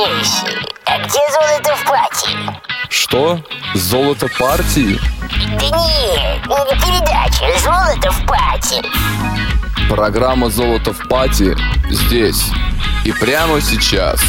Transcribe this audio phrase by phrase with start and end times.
[0.00, 2.30] Слушай, а где золото в пати?
[2.88, 3.38] Что?
[3.74, 4.98] Золото партии?
[5.58, 8.80] Да нет, не передача «Золото в пати».
[9.90, 11.54] Программа «Золото в пати»
[11.90, 12.46] здесь
[13.04, 14.20] и прямо сейчас.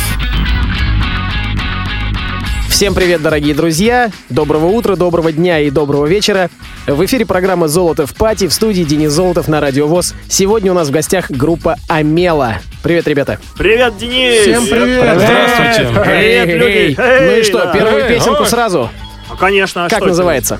[2.67, 4.11] Всем привет, дорогие друзья!
[4.27, 6.49] Доброго утра, доброго дня и доброго вечера.
[6.87, 10.15] В эфире программа «Золото в пати» в студии Денис Золотов на Радио ВОЗ.
[10.27, 12.55] Сегодня у нас в гостях группа «Амела».
[12.81, 13.39] Привет, ребята!
[13.55, 14.41] Привет, Денис!
[14.41, 15.19] Всем привет!
[15.21, 16.01] Здравствуйте!
[16.03, 16.95] Привет, люди!
[16.97, 17.71] Ну и что, да.
[17.71, 18.47] первую Эй, песенку ой.
[18.47, 18.89] сразу?
[19.29, 20.07] А, Конечно, а Как это?
[20.07, 20.59] называется?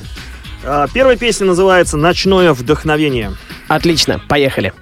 [0.63, 3.33] А, Первая песня называется «Ночное вдохновение».
[3.67, 4.73] Отлично, поехали.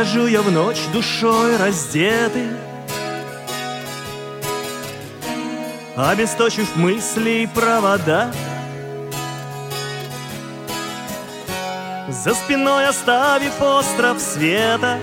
[0.00, 2.48] Выхожу я в ночь душой раздетый
[5.94, 8.32] Обесточив мысли и провода
[12.08, 14.98] За спиной оставив остров света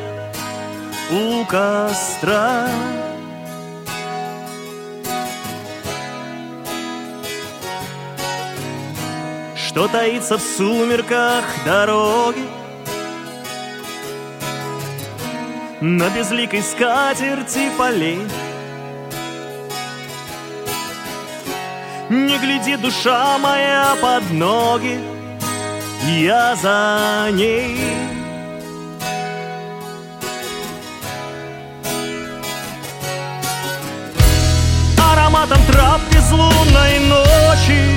[1.12, 2.68] У костра.
[9.56, 12.67] Что таится в сумерках дороги
[15.80, 18.20] На безликой скатерти полей.
[22.10, 25.00] Не гляди, душа моя, под ноги
[26.08, 27.78] Я за ней.
[35.12, 37.97] Ароматом трав безлунной ночи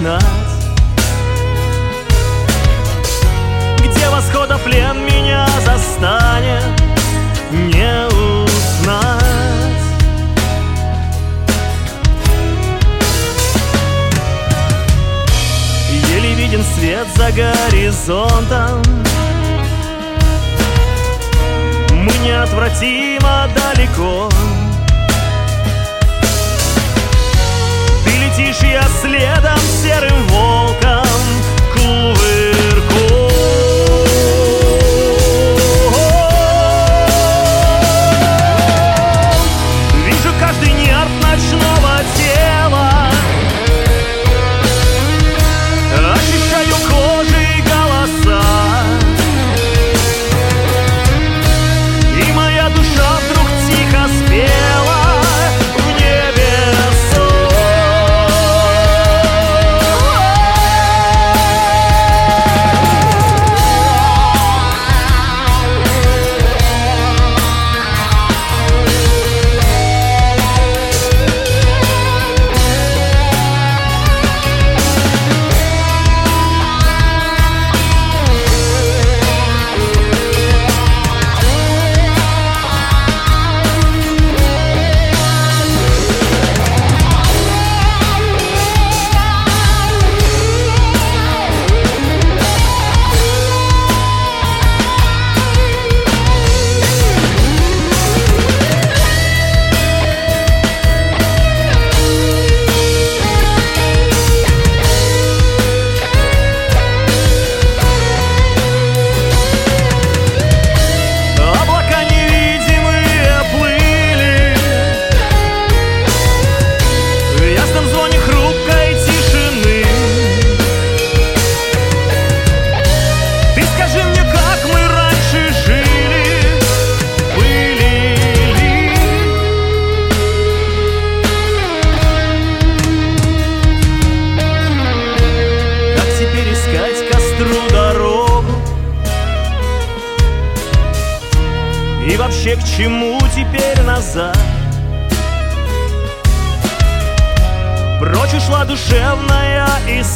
[0.00, 0.22] согнать
[3.78, 6.64] Где восхода плен меня застанет
[7.50, 9.20] Не узнать.
[16.08, 18.82] Еле виден свет за горизонтом.
[21.92, 24.28] Мы неотвратимо далеко.
[28.04, 29.59] Ты летишь, я следом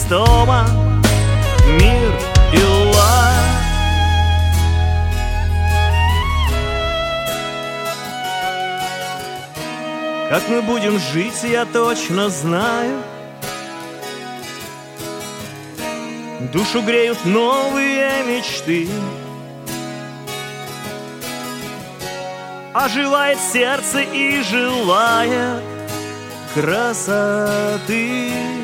[0.04, 0.66] истома
[1.80, 2.12] Мир
[2.52, 2.62] и
[2.94, 3.32] лад.
[10.28, 13.02] Как мы будем жить, я точно знаю.
[16.52, 18.88] Душу греют новые мечты.
[22.74, 25.62] Оживает сердце и желает
[26.54, 28.63] красоты.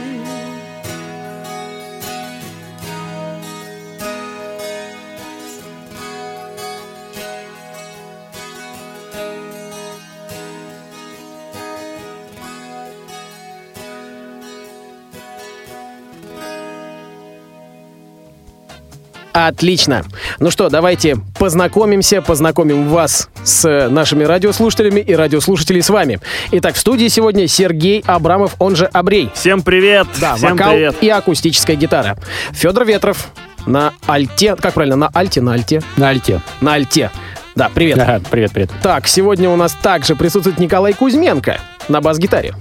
[19.46, 20.04] Отлично.
[20.38, 26.20] Ну что, давайте познакомимся, познакомим вас с нашими радиослушателями и радиослушателей с вами.
[26.52, 29.30] Итак, в студии сегодня Сергей Абрамов, он же Абрей.
[29.34, 30.06] Всем привет!
[30.20, 30.96] Да, Всем вокал привет!
[31.00, 32.16] и акустическая гитара.
[32.52, 33.28] Федор Ветров
[33.66, 34.56] на альте.
[34.56, 34.96] Как правильно?
[34.96, 36.40] На альте, на альте, На альте.
[36.60, 37.10] на альте.
[37.56, 37.98] Да, привет.
[37.98, 38.70] Ага, привет, привет.
[38.82, 42.54] Так, сегодня у нас также присутствует Николай Кузьменко на бас-гитаре.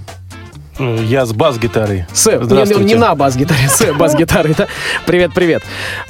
[0.79, 2.05] Я с бас-гитарой.
[2.13, 4.67] С, не, не на бас-гитаре, с бас-гитарой, да.
[5.05, 5.63] Привет, привет.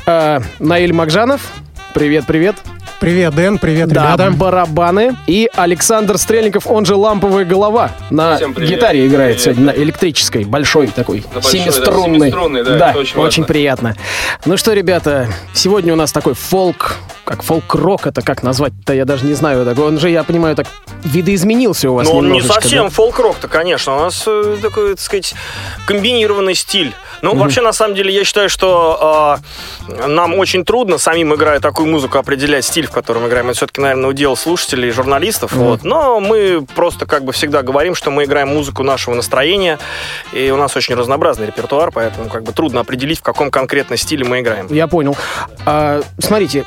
[0.06, 1.42] Э, Наиль Макжанов.
[1.94, 2.25] Привет,
[3.00, 3.34] привет.
[3.36, 4.31] Дэн, привет, Да, ребята.
[4.31, 5.16] барабаны.
[5.28, 7.92] И Александр Стрельников, он же ламповая голова.
[8.10, 9.42] На гитаре играет Привет.
[9.57, 12.19] сегодня, на электрической, большой такой, На большой, да, семиструнной.
[12.19, 13.44] семиструнной, да, это очень важно.
[13.46, 13.96] приятно.
[14.46, 19.25] Ну что, ребята, сегодня у нас такой фолк, как фолк-рок, это как назвать-то, я даже
[19.25, 19.63] не знаю.
[19.66, 20.68] Так, он же, я понимаю, так
[21.04, 22.90] видоизменился у вас Ну, он не совсем да?
[22.90, 23.95] фолк-рок-то, конечно.
[23.95, 25.34] У нас э, такой, так сказать,
[25.86, 26.94] комбинированный стиль.
[27.22, 29.40] Ну, вообще, на самом деле, я считаю, что
[29.88, 33.48] э, нам очень трудно самим, играя такую музыку, определять стиль, в котором играем.
[33.48, 35.54] Это все-таки, наверное, удел слушателей и журналистов.
[35.54, 35.84] Вот.
[35.84, 39.80] Но мы просто как бы всегда говорим, что мы играем музыку нашего настроения,
[40.34, 44.26] и у нас очень разнообразный репертуар, поэтому как бы трудно определить, в каком конкретно стиле
[44.26, 44.68] мы играем.
[44.70, 45.16] Я понял.
[45.66, 46.66] А, смотрите,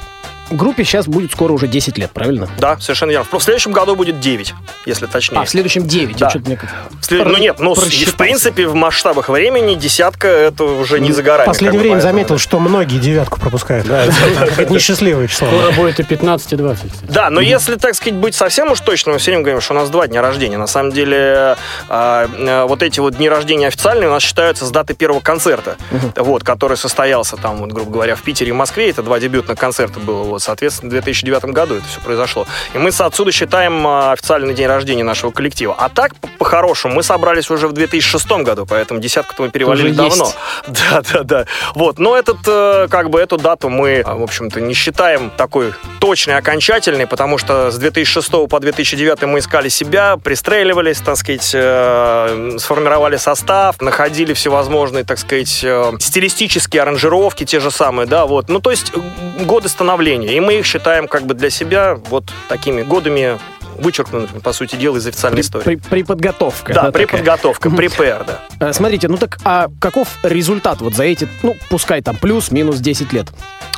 [0.57, 2.49] группе сейчас будет скоро уже 10 лет, правильно?
[2.59, 3.27] Да, совершенно верно.
[3.31, 4.55] В следующем году будет 9,
[4.87, 5.39] если точнее.
[5.39, 6.17] А, в следующем 9.
[6.17, 6.31] Да.
[6.31, 6.59] что-то мне
[7.01, 11.47] След- Ну нет, ну, в принципе, в масштабах времени десятка это уже не за горами.
[11.47, 13.87] В последнее время поэтому, заметил, что многие девятку пропускают.
[13.87, 15.49] Да, это несчастливое число.
[15.49, 16.93] Скоро будет и 15, и 20.
[16.93, 17.13] кстати.
[17.13, 19.77] Да, но если, так сказать, быть совсем уж точным, мы все время говорим, что у
[19.77, 20.59] нас два дня рождения.
[20.59, 21.57] На самом деле,
[21.89, 25.77] а, а, вот эти вот дни рождения официальные у нас считаются с даты первого концерта,
[26.17, 28.91] вот, который состоялся там, вот, грубо говоря, в Питере и Москве.
[28.91, 32.47] Это два дебютных концерта было, вот, соответственно, в 2009 году это все произошло.
[32.75, 35.75] И мы отсюда считаем а, официальный день рождения нашего коллектива.
[35.79, 39.95] А так, по- по-хорошему, мы собрались уже в 2006 году, поэтому десятку-то мы перевалили Уже
[39.95, 40.25] давно.
[40.25, 40.37] есть.
[40.91, 41.45] Да, да, да.
[41.75, 45.73] Вот, но этот, э, как бы, эту дату мы, а, в общем-то, не считаем такой
[46.01, 52.57] точной, окончательной, потому что с 2006 по 2009 мы искали себя, пристреливались, так сказать, э,
[52.59, 58.49] сформировали состав, находили всевозможные, так сказать, э, стилистические аранжировки, те же самые, да, вот.
[58.49, 58.93] Ну, то есть
[59.41, 63.39] годы становления, и мы их считаем, как бы, для себя вот такими годами
[63.83, 65.65] вычеркнутыми, по сути дела, из официальной истории.
[65.65, 66.73] При, приподготовка.
[66.73, 67.07] Да, такая.
[67.07, 68.69] преподготовка, препер, да.
[68.69, 73.13] Э, Смотрите, ну так, а каков результат вот за эти, ну, пускай там плюс-минус 10
[73.13, 73.27] лет?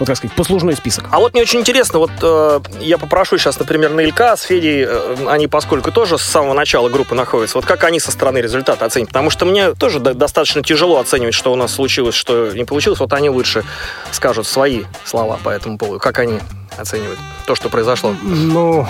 [0.00, 1.04] Вот, как сказать, послужной список.
[1.10, 4.84] А вот мне очень интересно, вот э, я попрошу сейчас, например, на Илька с Федей,
[4.88, 8.84] э, они поскольку тоже с самого начала группы находятся, вот как они со стороны результата
[8.84, 9.08] оценят?
[9.08, 12.98] Потому что мне тоже до- достаточно тяжело оценивать, что у нас случилось, что не получилось.
[13.00, 13.64] Вот они лучше
[14.10, 16.00] скажут свои слова по этому поводу.
[16.00, 16.40] Как они
[16.76, 18.14] оценивают то, что произошло?
[18.22, 18.86] Ну,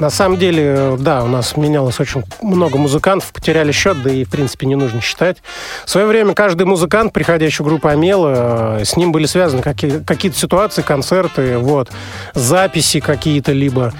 [0.00, 4.30] на самом деле, да, у нас менялось очень много музыкантов, потеряли счет, да и, в
[4.30, 5.36] принципе, не нужно считать.
[5.84, 10.02] В свое время каждый музыкант, приходящий в группу Амела, э, с ним были связаны какие-
[10.02, 11.90] какие-то ситуации, концерты, вот,
[12.34, 13.92] записи какие-то либо.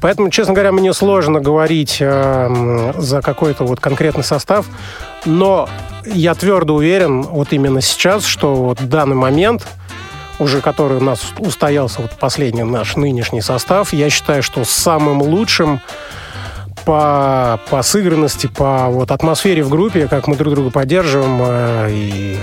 [0.00, 4.66] Поэтому, честно говоря, мне сложно говорить э, за какой-то вот конкретный состав,
[5.24, 5.68] но
[6.04, 9.66] я твердо уверен вот именно сейчас, что вот в данный момент
[10.38, 15.80] уже который у нас устоялся, вот последний наш нынешний состав, я считаю, что самым лучшим
[16.84, 22.36] по, по сыгранности, по вот атмосфере в группе, как мы друг друга поддерживаем, э, и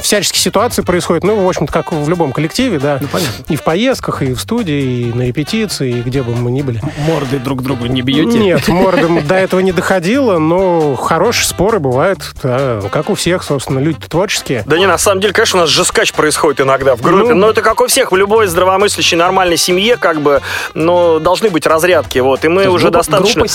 [0.00, 3.00] всяческие ситуации происходят, ну, в общем-то, как в любом коллективе, да.
[3.48, 6.80] И в поездках, и в студии, и на репетиции, и где бы мы ни были.
[7.06, 8.38] Морды друг другу не бьете?
[8.38, 13.80] Нет, мордом до этого не доходило, но хорошие споры бывают, да, как у всех, собственно,
[13.80, 14.62] люди творческие.
[14.66, 17.34] Да не, на самом деле, конечно, у нас жескач происходит иногда в группе, Ну.
[17.34, 20.42] но это как у всех, в любой здравомыслящей нормальной семье, как бы,
[20.74, 23.40] но должны быть разрядки, вот, и мы уже группа- достаточно...
[23.40, 23.48] Группа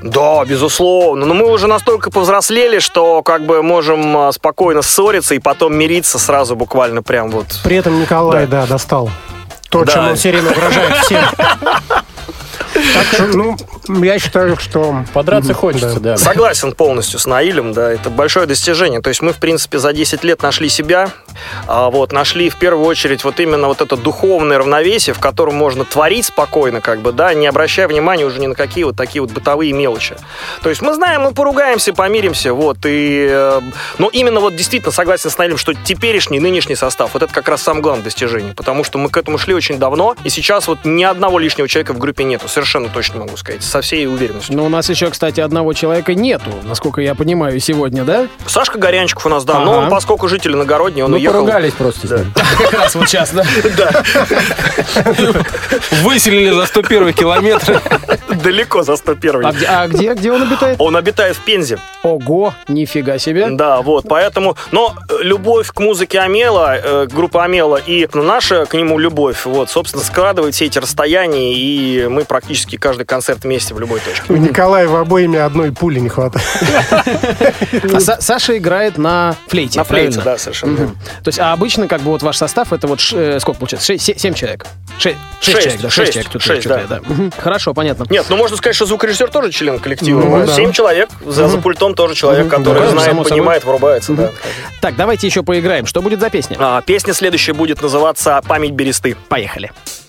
[0.00, 0.10] семья.
[0.10, 1.26] Да, безусловно.
[1.26, 6.18] Но мы уже настолько повзрослели, что как бы можем а, спокойно ссориться и потом мириться
[6.18, 7.46] сразу буквально прям вот.
[7.64, 9.10] При этом Николай, да, достал
[9.70, 9.92] то, Да.
[9.92, 11.24] чем он все время угрожает всем.
[12.94, 13.56] Так что, ну,
[14.04, 15.04] я считаю, что...
[15.12, 16.16] Подраться хочется, да.
[16.16, 19.00] Согласен полностью с Наилем, да, это большое достижение.
[19.00, 21.10] То есть мы, в принципе, за 10 лет нашли себя,
[21.66, 25.84] а, вот, нашли в первую очередь вот именно вот это духовное равновесие, в котором можно
[25.84, 29.30] творить спокойно, как бы, да, не обращая внимания уже ни на какие вот такие вот
[29.30, 30.16] бытовые мелочи.
[30.62, 33.26] То есть мы знаем, мы поругаемся, помиримся, вот, и...
[33.30, 33.60] э,
[33.98, 37.62] Но именно вот действительно согласен с Наилем, что теперешний, нынешний состав, вот это как раз
[37.62, 41.04] самое главное достижение, потому что мы к этому шли очень давно, и сейчас вот ни
[41.04, 44.56] одного лишнего человека в группе нету, совершенно точно могу сказать, со всей уверенностью.
[44.56, 48.26] Но у нас еще, кстати, одного человека нету, насколько я понимаю, сегодня, да?
[48.46, 49.84] Сашка Горянчиков у нас, да, но Ага.
[49.84, 51.34] он, поскольку житель иногородний, он Ну, уехал...
[51.34, 52.32] поругались просто ним.
[52.58, 53.44] Как раз вот сейчас, да?
[56.02, 57.80] Выселили за 101 километр.
[58.42, 60.76] Далеко за 101 А где, а где, где он обитает?
[60.80, 61.78] Он обитает в Пензе.
[62.02, 63.48] Ого, нифига себе.
[63.50, 64.56] Да, вот, поэтому...
[64.72, 69.70] Но э, любовь к музыке Амела, э, группа Амела и наша к нему любовь, вот,
[69.70, 74.32] собственно, складывает все эти расстояния, и мы практически каждый концерт вместе в любой точке.
[74.32, 76.46] У Николая в обоими одной пули не хватает.
[77.06, 80.22] А Са- Саша играет на флейте, На флейте, правильно?
[80.32, 80.76] да, совершенно.
[80.76, 83.86] То есть, а обычно, как бы, вот ваш состав, это вот, э, сколько получается?
[83.86, 84.66] Шесть, се- семь человек?
[84.98, 86.32] Ше- шесть Шесть, человек, да, шесть, шесть человек.
[86.32, 87.00] Тут шесть, да.
[87.38, 88.06] Хорошо, понятно.
[88.08, 90.20] Нет, ну можно сказать, что звукорежиссер тоже член коллектива.
[90.22, 90.52] Ну, да.
[90.52, 94.12] Семь человек, за, за пультом тоже человек, который знает, понимает, врубается.
[94.12, 94.30] да.
[94.80, 95.86] Так, давайте еще поиграем.
[95.86, 96.56] Что будет за песня?
[96.58, 99.16] А, песня следующая будет называться «Память Бересты».
[99.28, 99.66] Поехали.
[99.66, 100.05] Щекой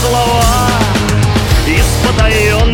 [0.00, 0.42] слова.
[1.66, 2.69] Из потаенных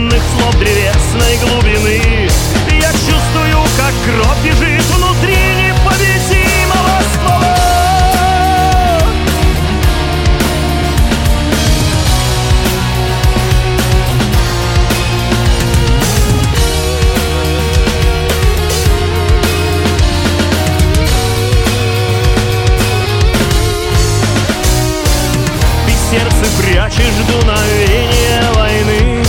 [26.37, 29.25] сердце прячешь дуновение войны.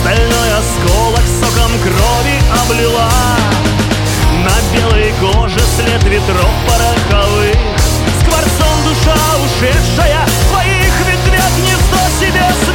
[0.00, 3.10] Стальной осколок соком крови облила.
[4.44, 7.56] На белой коже след ветров пороховых.
[8.20, 12.65] Скворцом душа ушедшая Твоих ветвях гнездо себе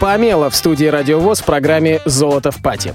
[0.00, 2.94] Группа Амела в студии Радиовоз в программе «Золото в пати».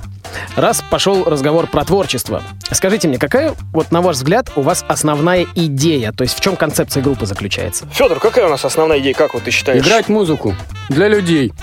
[0.56, 2.42] Раз пошел разговор про творчество,
[2.72, 6.14] скажите мне, какая, вот на ваш взгляд, у вас основная идея?
[6.14, 7.86] То есть в чем концепция группы заключается?
[7.92, 9.86] Федор, какая у нас основная идея, как вот ты считаешь?
[9.86, 10.56] Играть музыку
[10.90, 11.54] для людей.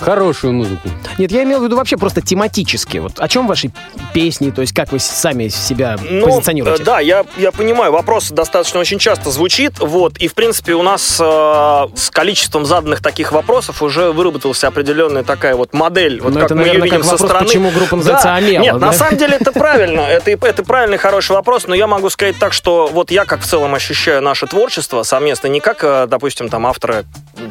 [0.00, 0.88] Хорошую музыку.
[1.18, 2.98] Нет, я имел в виду вообще просто тематически.
[2.98, 3.70] Вот о чем ваши
[4.14, 6.82] песни, то есть как вы сами себя Ну, позиционируете?
[6.84, 11.18] да, я, я понимаю, вопрос достаточно очень часто звучит, вот, и, в принципе, у нас
[11.20, 16.46] э, с количеством заданных таких вопросов уже выработалась определенная такая вот модель, вот Ну, как
[16.46, 17.46] это, мы наверное, ее видим как со вопрос, стороны.
[17.46, 18.34] почему группа называется Да.
[18.36, 18.86] «Амела», Нет, да?
[18.86, 22.52] на самом деле это правильно, это, это правильный, хороший вопрос, но я могу сказать так,
[22.52, 26.66] что вот я как в целом ощущаю наше творчество совместно, не как, э, допустим, там,
[26.66, 27.04] автора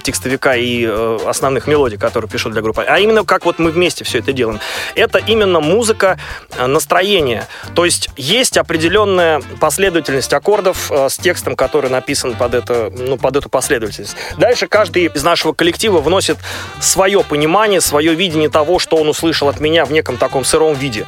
[0.04, 4.06] текстовика и э, основных мелодий, которые пишу для группы, а именно как вот мы вместе
[4.06, 4.60] все это делаем.
[4.96, 6.18] Это именно музыка
[6.58, 7.48] э, настроения.
[7.76, 13.36] То есть есть определенная последовательность аккордов э, с текстом, который написан под, это, ну, под
[13.36, 14.16] эту последовательность.
[14.38, 16.38] Дальше каждый из нашего коллектива вносит
[16.80, 21.06] свое понимание, свое видение того, что он услышал от меня в неком таком сыром виде.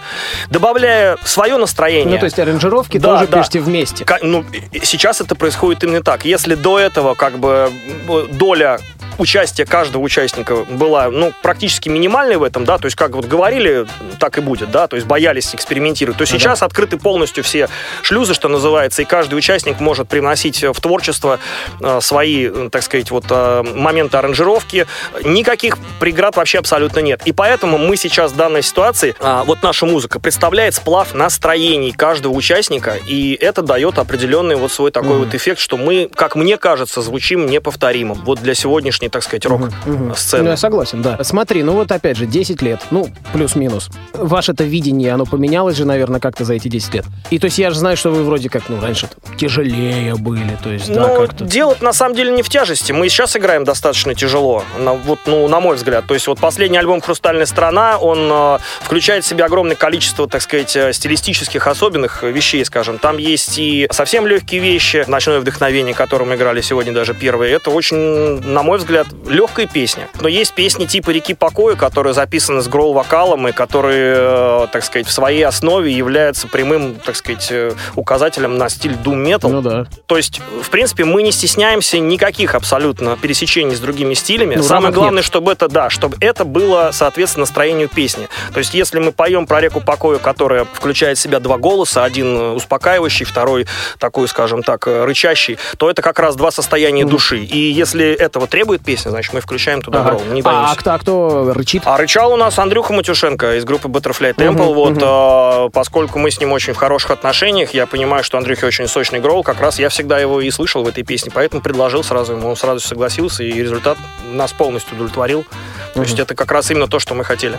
[0.49, 2.15] Добавляя свое настроение.
[2.15, 3.37] Ну, то есть аранжировки Да, тоже да.
[3.37, 4.05] пишете вместе.
[4.21, 4.43] Ну,
[4.83, 6.25] сейчас это происходит именно так.
[6.25, 7.71] Если до этого как бы
[8.09, 8.79] м, доля
[9.17, 13.85] участия каждого участника была, ну, практически минимальной в этом, да, то есть как вот говорили,
[14.19, 17.69] так и будет, да, то есть боялись экспериментировать, то сейчас открыты полностью все
[18.01, 21.39] шлюзы, что называется, и каждый участник может привносить в творчество
[21.79, 24.87] э, свои, э, так сказать, вот э, моменты аранжировки,
[25.23, 27.21] никаких преград вообще абсолютно нет.
[27.25, 32.95] И поэтому мы сейчас в данной ситуации, вот наша музыка представляет сплав настроений каждого участника,
[33.07, 37.45] и это дает определенный вот свой такой вот эффект, что мы, как мне кажется, звучим
[37.45, 38.17] неповторимым.
[38.25, 40.49] Вот для сегодняшней, так сказать, Ну, рок-сцены.
[40.49, 41.10] я согласен, да.
[41.21, 43.89] Смотри, ну вот опять же, 10 лет, ну, плюс-минус.
[44.13, 47.05] Ваше это видение, оно поменялось же, наверное, как-то за эти 10 лет.
[47.29, 50.69] И то есть я же знаю, что вы вроде как, ну, раньше тяжелее были, то
[50.71, 51.45] есть, да, Ну, как-то.
[51.45, 52.91] дело на самом деле не в тяжести.
[52.91, 56.05] Мы сейчас играем достаточно тяжело, на, вот, ну, на мой взгляд.
[56.07, 60.41] То есть вот последний альбом «Хрустальная страна», он э, включает в себя огромное количество, так
[60.41, 62.99] сказать, э, стилистических особенных вещей, скажем.
[62.99, 67.53] Там есть и совсем легкие вещи, «Ночное вдохновение», которое мы играли сегодня даже первые.
[67.53, 67.97] Это очень,
[68.41, 70.07] на мой взгляд, легкая песня.
[70.19, 75.07] Но есть песни типа «Реки покоя», которые записаны с гроул-вокалом и которые, э, так сказать,
[75.07, 79.49] в своей основе являются прямым, так сказать, э, указателем на стиль doom metal.
[79.49, 79.85] Ну да.
[80.05, 84.55] То есть, в принципе, мы не стесняемся никаких абсолютно пересечений с другими стилями.
[84.55, 85.25] Ну, Самое главное, нет.
[85.25, 88.27] чтобы это, да, чтобы это было, соответственно, настроению песни.
[88.53, 92.55] То есть, если мы поем про реку покоя, которая включает в себя два голоса, один
[92.55, 93.67] успокаивающий, второй
[93.99, 97.39] такой, скажем так, э, рычащий, то это как раз два состояния души.
[97.39, 100.09] И если этого требует песня, значит, мы включаем туда Ага.
[100.11, 100.23] гроул.
[100.33, 100.71] Не боимся.
[100.71, 101.83] а кто, а кто рычит?
[101.85, 104.73] А рычал у нас Андрюха Матюшенко из группы Butterfly Temple.
[104.73, 108.87] вот, э, поскольку мы с ним очень в хороших отношениях, я понимаю, что Андрюхе очень
[108.87, 112.33] сочный гроул, как раз я всегда его и слышал в этой песне, поэтому предложил сразу
[112.33, 113.97] ему, он сразу согласился, и результат
[114.31, 115.45] нас полностью удовлетворил.
[115.93, 117.57] То есть это как раз именно то, что мы хотели.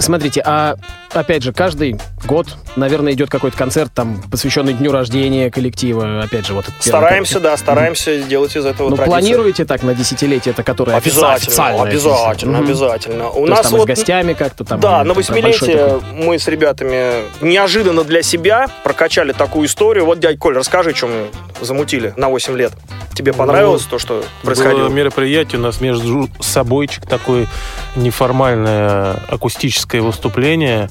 [0.00, 0.76] Смотрите, а
[1.12, 6.22] опять же, каждый год, наверное, идет какой-то концерт, там, посвященный дню рождения коллектива.
[6.22, 9.94] Опять же, вот этот первый Стараемся, да, стараемся сделать из этого Ну, планируете так на
[9.94, 11.82] десятилетие, это которое Обязательно, официально?
[11.82, 12.66] обязательно, Мгм.
[12.68, 13.28] обязательно.
[13.28, 14.78] У То есть нас там и с вот гостями как-то там?
[14.80, 16.00] Да, на восьмилетие такой?
[16.12, 20.04] мы с ребятами неожиданно для себя прокачали такую историю.
[20.04, 21.26] Вот, дядь Коль, расскажи, что мы
[21.60, 22.72] замутили на 8 лет.
[23.16, 24.84] Тебе понравилось то, что происходило?
[24.86, 27.48] Было мероприятие у нас между собойчик такое
[27.96, 30.88] неформальное акустическое выступление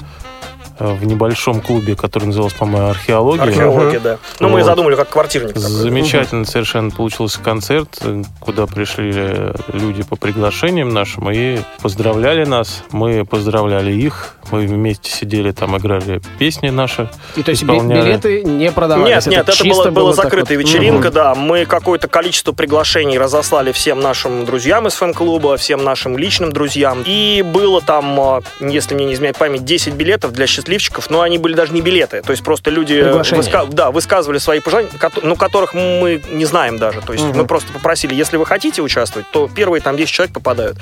[0.80, 3.44] э, в небольшом клубе, который назывался, по-моему, «Археология».
[3.44, 4.18] Археология, да.
[4.40, 4.66] Ну, мы Вот.
[4.66, 5.50] задумали как квартирник.
[5.50, 5.62] такой.
[5.62, 8.02] Замечательно совершенно получился концерт,
[8.40, 12.84] куда пришли э, люди по приглашениям нашим и поздравляли нас.
[12.92, 14.37] Мы поздравляли их.
[14.52, 17.10] Мы вместе сидели там, играли песни наши.
[17.36, 18.02] И то есть исполняли.
[18.06, 19.26] билеты не продавались?
[19.26, 20.64] Нет, нет, это была, была закрытая вот?
[20.66, 21.14] вечеринка, Мгм.
[21.14, 21.36] да.
[21.36, 27.04] Мы какое-то количество приглашений разослали всем нашим друзьям из фэн-клуба, всем нашим личным друзьям.
[27.06, 31.38] И было там, а, если мне не изменяет память, 10 билетов для счастливчиков, но они
[31.38, 32.22] были даже не билеты.
[32.22, 32.94] То есть просто люди
[33.36, 34.90] выска- да, высказывали свои пожелания,
[35.24, 37.02] ну, которых мы не знаем даже.
[37.02, 40.78] То есть мы просто попросили, если вы хотите участвовать, то первые там 10 человек попадают.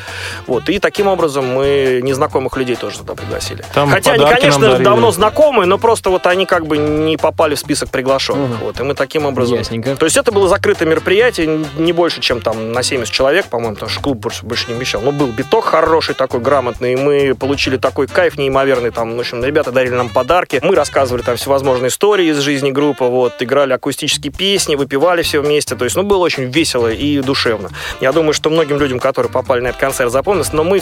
[0.48, 0.70] Вот.
[0.70, 3.55] И таким образом мы незнакомых людей тоже туда пригласили.
[3.74, 7.60] Там Хотя они, конечно, давно знакомые, но просто вот они как бы не попали в
[7.60, 8.60] список приглашенных.
[8.60, 8.80] Вот.
[8.80, 9.58] И мы таким образом...
[9.58, 9.96] Ясненько.
[9.96, 13.90] То есть это было закрытое мероприятие, не больше, чем там на 70 человек, по-моему, потому
[13.90, 15.02] что клуб больше, больше не вмещал.
[15.02, 18.92] Но был биток хороший такой, грамотный, и мы получили такой кайф неимоверный.
[18.92, 20.60] Там, в общем, ребята дарили нам подарки.
[20.64, 25.76] Мы рассказывали там всевозможные истории из жизни группы, вот, играли акустические песни, выпивали все вместе.
[25.76, 27.70] То есть, ну, было очень весело и душевно.
[28.02, 30.82] Я думаю, что многим людям, которые попали на этот концерт, запомнилось, но мы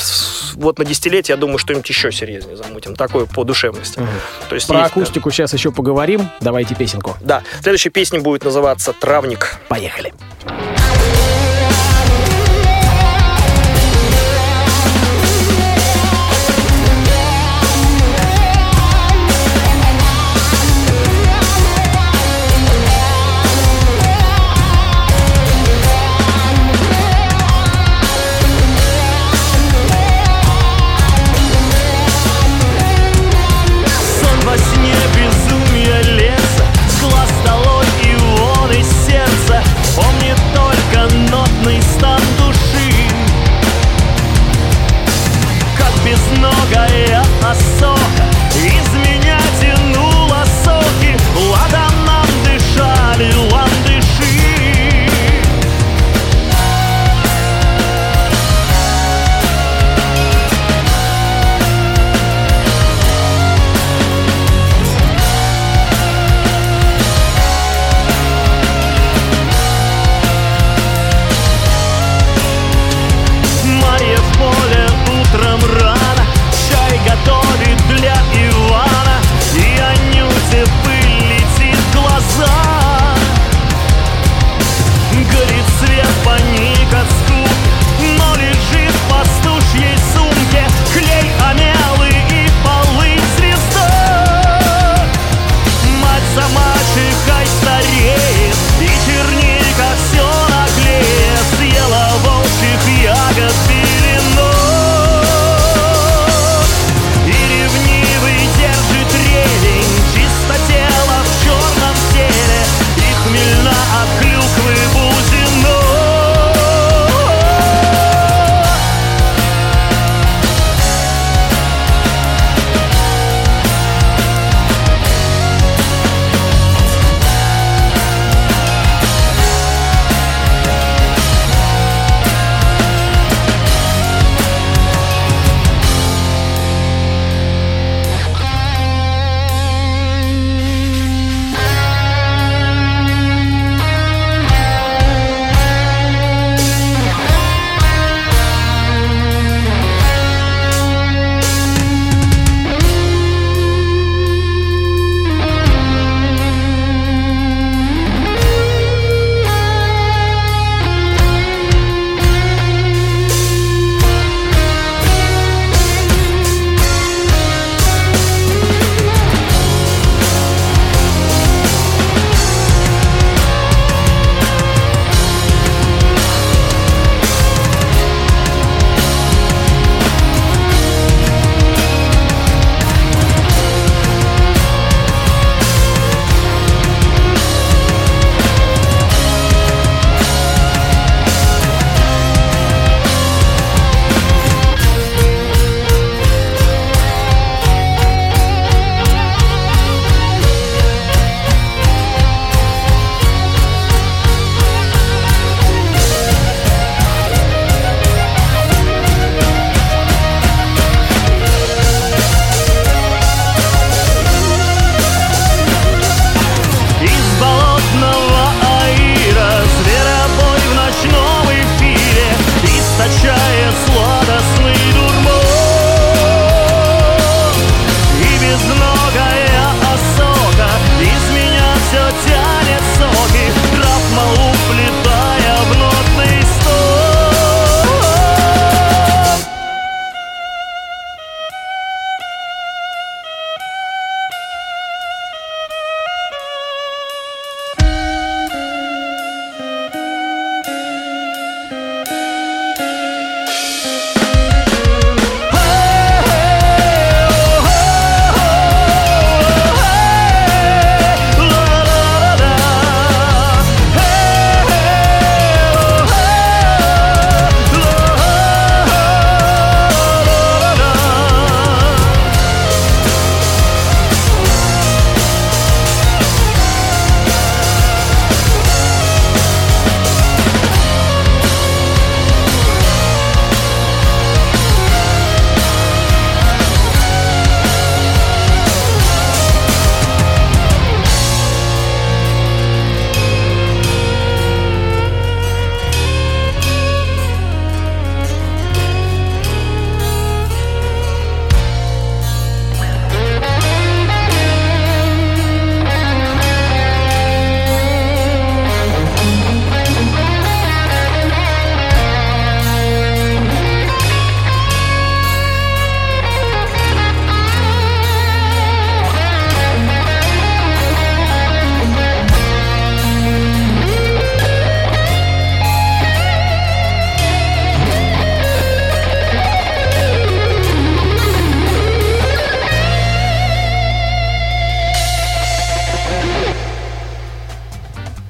[0.56, 2.96] вот на десятилетие, я думаю, что-нибудь еще серьезнее замутим.
[2.96, 4.02] Такое по душевности.
[4.50, 5.02] То есть Про есть, да.
[5.02, 6.30] акустику сейчас еще поговорим.
[6.42, 7.18] Давайте песенку.
[7.22, 9.58] Да, следующая песня будет называться «Травник».
[9.68, 10.14] Поехали.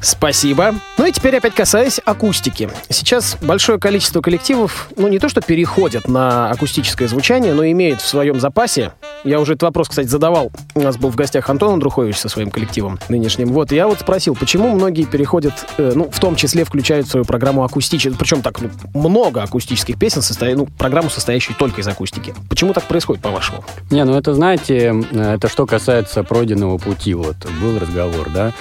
[0.04, 0.76] Спасибо.
[0.98, 2.70] Ну и теперь опять касаясь акустики.
[2.89, 8.08] Сейчас большое количество коллективов, ну не то что переходят на акустическое звучание, но имеют в
[8.08, 8.92] своем запасе.
[9.24, 10.52] Я уже этот вопрос, кстати, задавал.
[10.76, 13.54] У нас был в гостях Антон Андрухович со своим коллективом нынешним.
[13.54, 17.26] Вот, я вот спросил, почему многие переходят, э, ну, в том числе включают в свою
[17.26, 20.56] программу акустическую, причем так ну, много акустических песен, состоя...
[20.56, 22.34] ну, программу, состоящую только из акустики.
[22.50, 23.63] Почему так происходит, по-вашему?
[23.89, 28.52] Не, ну это, знаете, э, это что касается пройденного пути, вот, был разговор, да?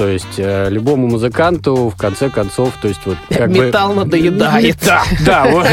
[0.00, 3.66] То есть э, любому музыканту, в конце концов, то есть вот как бы...
[3.66, 4.78] Металл надоедает.
[4.82, 5.66] Да, да, вот.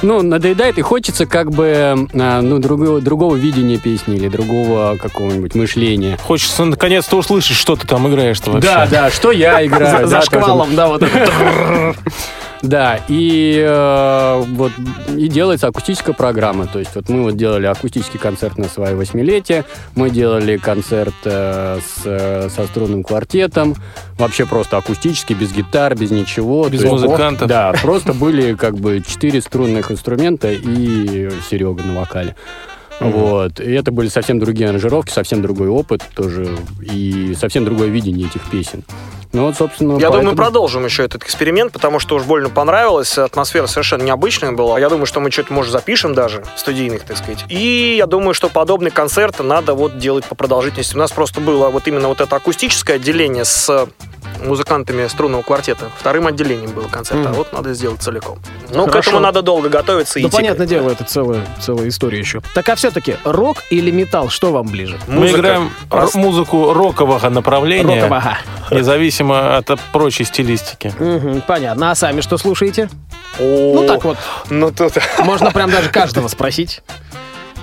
[0.00, 5.54] Ну, надоедает и хочется как бы, э, ну, другого, другого видения песни или другого какого-нибудь
[5.54, 6.16] мышления.
[6.22, 8.70] Хочется наконец-то услышать, что ты там играешь-то вообще.
[8.70, 10.06] Да, да, что я играю.
[10.06, 11.94] За, да, за шквалом, да, вот это.
[12.62, 14.72] Да, и э, вот
[15.16, 16.66] и делается акустическая программа.
[16.66, 19.64] То есть вот мы вот делали акустический концерт на свое восьмилетие,
[19.94, 23.76] мы делали концерт э, с, э, со струнным квартетом,
[24.18, 26.68] вообще просто акустический, без гитар, без ничего.
[26.68, 27.48] Без То есть, музыкантов.
[27.48, 32.34] Да, просто были как бы четыре струнных инструмента и Серега на вокале.
[33.00, 33.60] Вот.
[33.60, 36.48] И это были совсем другие аранжировки, совсем другой опыт тоже,
[36.80, 38.84] и совсем другое видение этих песен.
[39.32, 42.48] Ну вот, собственно, Я думаю, мы поэтому- продолжим еще этот эксперимент, потому что уж больно
[42.48, 43.18] понравилось.
[43.18, 44.78] Атмосфера совершенно необычная была.
[44.80, 47.44] Я думаю, что мы что-то, может, запишем даже, студийных, так сказать.
[47.50, 50.94] И я думаю, что подобный концерт надо вот делать по продолжительности.
[50.94, 53.88] У нас просто было вот именно вот это акустическое отделение с
[54.44, 55.90] музыкантами струнного квартета.
[55.98, 57.34] Вторым отделением был концерт, а Мгм.
[57.38, 58.38] вот надо сделать целиком.
[58.70, 59.10] Ну, к Хорошо.
[59.10, 60.36] этому надо долго готовиться и Ну, идти.
[60.36, 62.40] понятное дело, это целая, целая история еще.
[62.54, 64.98] Так, а все-таки рок или металл, что вам ближе?
[65.06, 65.38] Мы Музыка.
[65.38, 68.38] играем Раз- р- музыку рокового направления, Рокового.
[68.70, 70.92] независимо от прочей стилистики.
[70.98, 71.90] Мгм, понятно.
[71.90, 72.88] А сами что слушаете?
[73.38, 74.16] О, Ну, так вот,
[74.48, 74.94] Ну, тут...
[75.18, 76.82] можно прям даже каждого спросить.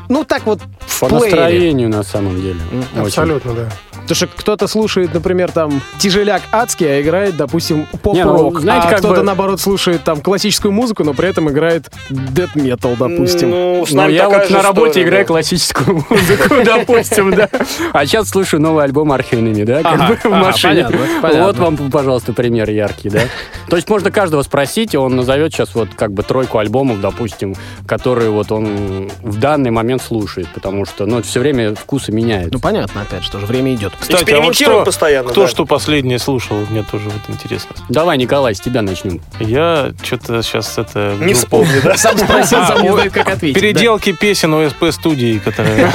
[0.10, 1.26] Ну, так вот, в По плеере.
[1.36, 2.60] настроению, на самом деле.
[2.96, 3.06] Очень.
[3.08, 3.70] Абсолютно, да.
[4.04, 8.60] Потому что кто-то слушает, например, там тяжеляк адский, а играет, допустим, ну, поп-рок.
[8.60, 12.54] знаете, а как кто-то, бы- наоборот, слушает там классическую музыку, но при этом играет дэт
[12.56, 13.50] метал, допустим.
[13.52, 15.28] Ну, с Ну, я вот на работе история, играю да.
[15.28, 17.48] классическую музыку, допустим, да.
[17.94, 20.88] А сейчас слушаю новый альбом Архенеми, да, как Ага, бы в машине.
[21.22, 23.22] Вот вам, пожалуйста, пример яркий, да.
[23.70, 27.56] То есть можно каждого спросить, и он назовет сейчас вот как бы тройку альбомов, допустим,
[27.88, 32.54] которые вот он в данный момент слушает, потому что, ну, все время вкусы меняются.
[32.54, 33.94] Ну, понятно, опять, что же время идет.
[33.94, 35.48] Кстати, а вот Экспериментируем что, постоянно, кто да.
[35.48, 37.76] что последнее слушал, мне тоже вот интересно.
[37.90, 39.22] Давай, Николай, с тебя начнем.
[39.40, 41.16] Я что-то сейчас это...
[41.20, 41.98] Не вспомню, да?
[41.98, 43.60] Сам спросил, сам не А, знает, как ответить.
[43.60, 45.92] Переделки песен ОСП студии, которые...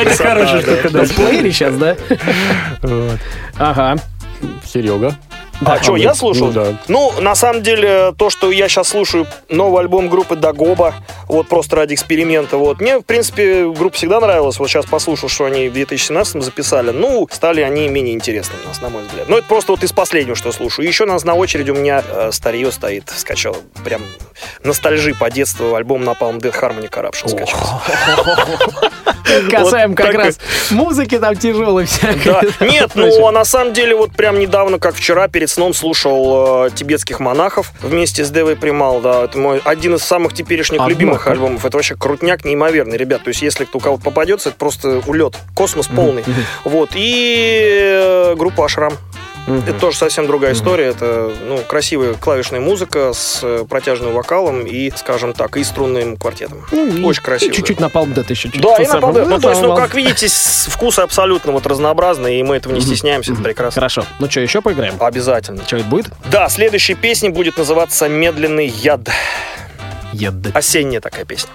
[0.00, 1.96] Это хорошая штука, Да, в плеере сейчас, да?
[3.56, 3.96] Ага.
[4.64, 5.16] Серега.
[5.64, 6.48] А что, я слушал?
[6.48, 6.78] Ну, да.
[6.88, 10.94] Ну, на самом деле, то, что я сейчас слушаю новый альбом группы Дагоба,
[11.26, 12.80] вот просто ради эксперимента, вот.
[12.80, 14.58] Мне, в принципе, группа всегда нравилась.
[14.58, 16.90] Вот сейчас послушал, что они в 2017 записали.
[16.90, 19.28] Ну, стали они менее интересны у нас, на мой взгляд.
[19.28, 20.86] Но это просто вот из последнего, что слушаю.
[20.86, 23.56] Еще нас на очереди у меня э, старье стоит, скачал.
[23.84, 24.02] Прям
[24.62, 25.74] ностальжи по детству.
[25.74, 27.80] Альбом Napalm Death Harmony Corruption скачался.
[29.50, 30.38] Касаем Вот как раз
[30.70, 32.24] музыки там тяжелой всякой.
[32.24, 32.42] Да.
[32.66, 36.70] Нет, ну а на самом деле вот прям недавно, как вчера, перед сном слушал э,
[36.70, 40.90] тибетских монахов вместе с Девой Примал, да, это мой один из самых теперешних Однако.
[40.90, 41.64] любимых альбомов.
[41.64, 43.24] Это вообще крутняк неимоверный, ребят.
[43.24, 46.24] То есть если кто у кого попадется, это просто улет, космос полный.
[46.64, 48.92] Вот и э, группа Ашрам.
[49.48, 50.86] Это тоже совсем другая история.
[50.86, 56.64] Это ну, красивая клавишная музыка с э, протяжным вокалом и, скажем так, и струнным квартетом.
[57.04, 57.50] Очень красиво.
[57.50, 59.24] Ну, Чуть-чуть на Palm Dead еще чуть Да, и на Palm Dead.
[59.26, 63.32] Ну, то есть, ну, как видите, вкусы абсолютно вот разнообразные, и мы этого не стесняемся,
[63.32, 63.80] это прекрасно.
[63.80, 64.04] Хорошо.
[64.18, 64.94] Ну что, еще поиграем?
[65.00, 65.64] Обязательно.
[65.64, 66.06] Что это будет?
[66.30, 69.08] Да, следующая песня будет называться «Медленный яд».
[70.12, 70.50] Едда.
[70.54, 71.50] Осенняя такая песня.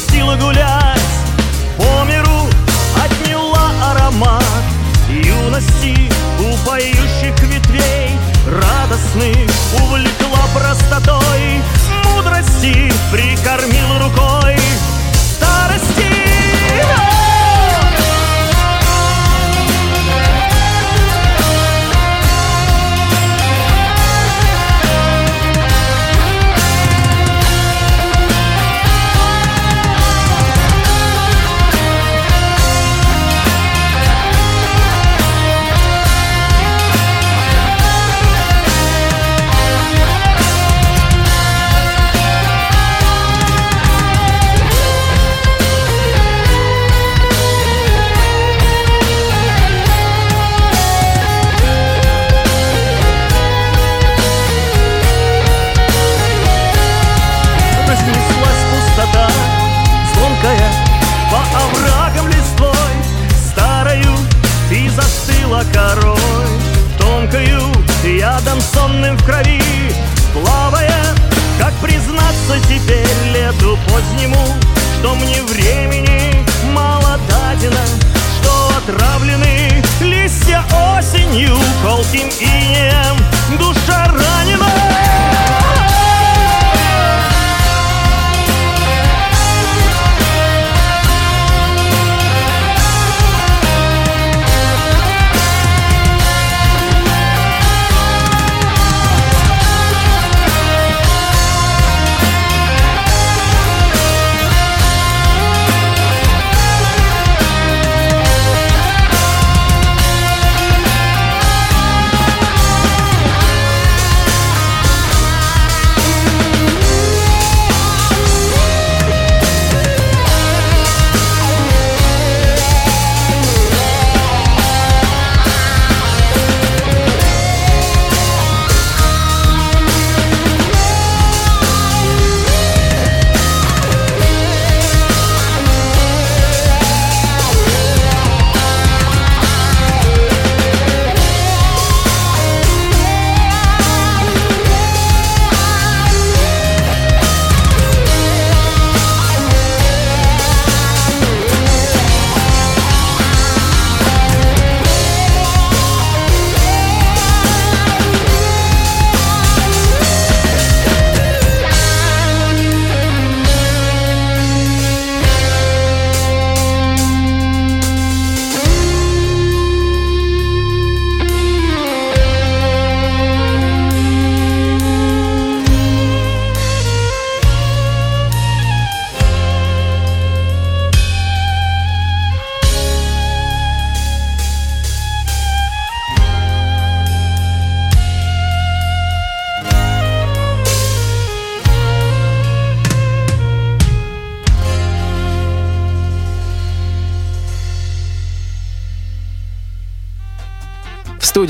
[0.00, 1.00] Пустила гулять.
[1.76, 2.48] По миру
[2.96, 4.42] отняла аромат
[5.08, 8.10] юности у поющих ветвей,
[8.46, 11.60] радостных увлекла простотой,
[12.04, 14.58] мудрости прикормила рукой
[15.14, 15.79] старости.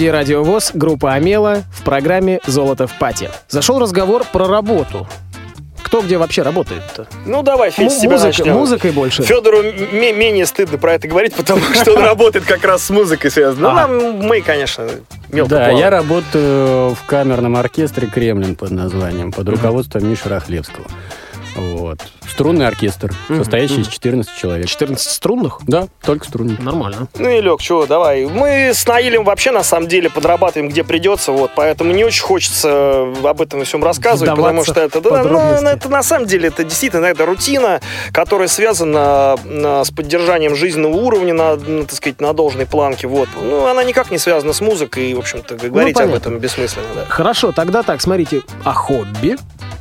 [0.00, 3.28] Студии Радио ВОЗ группа Амела в программе «Золото в пати».
[3.50, 5.06] Зашел разговор про работу.
[5.82, 7.06] Кто где вообще работает-то?
[7.26, 8.54] Ну, давай, Федь, с тебя музыка- начнем.
[8.54, 9.22] музыкой больше?
[9.24, 13.30] Федору ме- менее стыдно про это говорить, потому что он работает как раз с музыкой
[13.30, 13.68] связано.
[13.68, 14.88] Ну, нам, мы, конечно,
[15.28, 20.86] мелко Да, я работаю в камерном оркестре «Кремлин» под названием, под руководством Миши Рахлевского.
[21.56, 21.98] Вот.
[22.32, 24.66] Струнный оркестр, состоящий из 14 человек.
[24.66, 25.60] 14 струнных?
[25.66, 26.56] Да, только струнный.
[26.58, 27.08] Нормально.
[27.18, 28.24] Ну и Лег, чего, давай.
[28.26, 33.02] Мы с Наилем вообще на самом деле подрабатываем, где придется, вот, поэтому не очень хочется
[33.24, 37.06] об этом всем рассказывать, потому что это, да, ну, это на самом деле это действительно
[37.06, 37.80] это рутина,
[38.12, 43.28] которая связана на- с поддержанием жизненного уровня на, на, так сказать, на должной планке, вот.
[43.40, 46.16] Ну, она никак не связана с музыкой, и, в общем-то, говорить об понятно.
[46.16, 47.04] этом бессмысленно, да.
[47.08, 49.36] Хорошо, тогда так, смотрите, а хобби?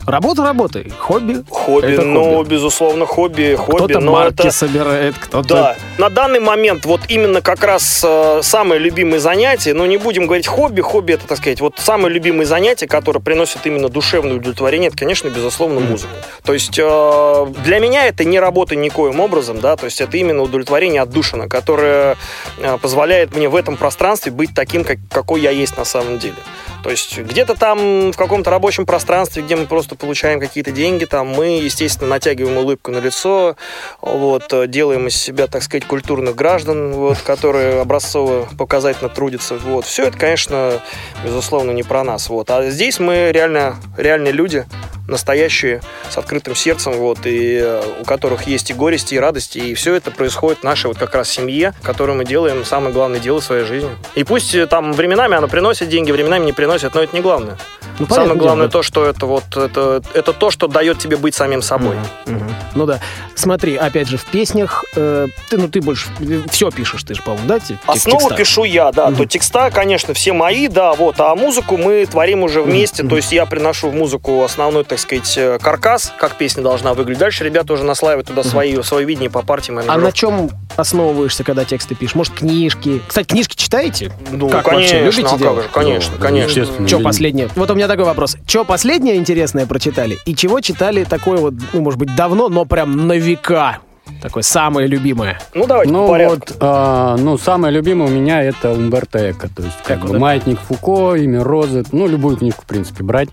[0.07, 1.43] Работа работой, хобби.
[1.49, 2.38] Хобби, Это ну, хобби.
[2.43, 4.51] Безусловно, хобби, хобби, Кто-то марки это...
[4.51, 5.47] собирает, кто-то...
[5.47, 10.25] Да, на данный момент вот именно как раз э, самое любимое занятие, но не будем
[10.25, 14.87] говорить хобби, хобби это, так сказать, вот самое любимое занятие, которое приносит именно душевное удовлетворение,
[14.89, 16.13] это, конечно, безусловно, музыка.
[16.43, 20.41] То есть э, для меня это не работа никоим образом, да, то есть это именно
[20.41, 22.17] удовлетворение отдушина, которое
[22.57, 26.35] э, позволяет мне в этом пространстве быть таким, как, какой я есть на самом деле.
[26.83, 31.27] То есть где-то там в каком-то рабочем пространстве, где мы просто получаем какие-то деньги, там
[31.27, 33.55] мы, естественно, натягиваем улыбку на лицо,
[34.01, 39.55] вот, делаем из себя, так сказать, культурных граждан, вот, которые образцово показательно трудятся.
[39.55, 39.85] Вот.
[39.85, 40.81] Все это, конечно,
[41.23, 42.29] безусловно, не про нас.
[42.29, 42.49] Вот.
[42.49, 44.65] А здесь мы реально, реальные люди,
[45.09, 49.73] настоящие, с открытым сердцем, вот, и э, у которых есть и горести, и радости, и
[49.73, 53.41] все это происходит в нашей вот как раз семье, которую мы делаем самое главное дело
[53.41, 53.89] в своей жизни.
[54.15, 57.57] И пусть э, там временами она приносит деньги, временами не приносит, но это не главное.
[57.99, 58.71] Ну, Самое главное дело.
[58.71, 61.97] то, что это вот это, это то, что дает тебе быть самим собой.
[62.25, 62.49] Мгм.
[62.75, 62.99] Ну да.
[63.35, 66.07] Смотри, опять же, в песнях э, ты, ну ты больше
[66.49, 67.59] все пишешь, ты же, по-моему, да?
[67.59, 68.35] те- те- Основу текста?
[68.35, 69.07] пишу я, да.
[69.07, 69.17] Мгм.
[69.17, 71.19] То текста, конечно, все мои, да, вот.
[71.19, 73.03] А музыку мы творим уже вместе.
[73.03, 73.09] Мгм.
[73.09, 77.19] То есть я приношу в музыку основной, так сказать, э, каркас, как песня должна выглядеть.
[77.19, 79.79] Дальше ребята уже наслаивают туда свои, свое видение по партиям.
[79.85, 82.15] А на чем основываешься, когда тексты пишешь?
[82.15, 83.01] Может, книжки?
[83.07, 84.13] Кстати, книжки читаете?
[84.31, 86.58] Ну, как вообще, конечно, любите а как же, конечно, Ну, конечно.
[86.61, 86.87] Естественно.
[86.87, 87.49] Что последнее?
[87.55, 88.37] Вот у меня такой вопрос.
[88.45, 90.17] Что последнее интересное прочитали?
[90.25, 93.79] И чего читали такое вот, ну, может быть, давно, но прям на века?
[94.21, 95.39] Такое самое любимое.
[95.53, 96.35] Ну, давайте Ну по порядку.
[96.49, 100.13] вот, а, ну самое любимое у меня это Умберто Эко, то есть как Эко, бы
[100.13, 100.19] да?
[100.19, 103.29] Маятник Фуко, Имя Розы, ну любую книжку в принципе брать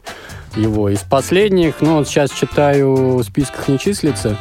[0.54, 0.90] его.
[0.90, 4.36] Из последних, ну вот сейчас читаю в списках не числится,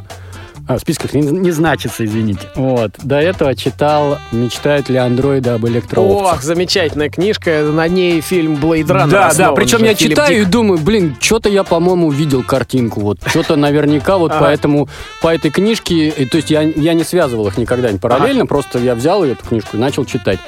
[0.68, 2.47] А, в списках не, не значится, извините.
[2.55, 2.91] Вот.
[3.03, 6.34] До этого читал «Мечтают ли андроиды об электроовцах».
[6.34, 7.61] Ох, замечательная книжка.
[7.72, 10.47] На ней фильм Blade Runner Да, да, причем же, я Филипп читаю Дик.
[10.47, 13.01] и думаю, блин, что-то я, по-моему, видел картинку.
[13.01, 14.89] Вот что-то наверняка вот поэтому
[15.22, 18.95] по этой книжке, то есть я, я не связывал их никогда не параллельно, просто я
[18.95, 20.39] взял эту книжку и начал читать.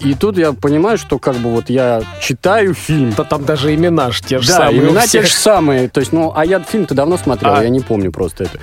[0.00, 3.12] И тут я понимаю, что как бы вот я читаю фильм.
[3.16, 4.82] Да там даже имена ж те же Да, самые.
[4.82, 5.88] у имена те же самые.
[5.88, 7.62] То есть, ну, а я фильм-то давно смотрел, А.
[7.62, 8.58] я не помню просто это.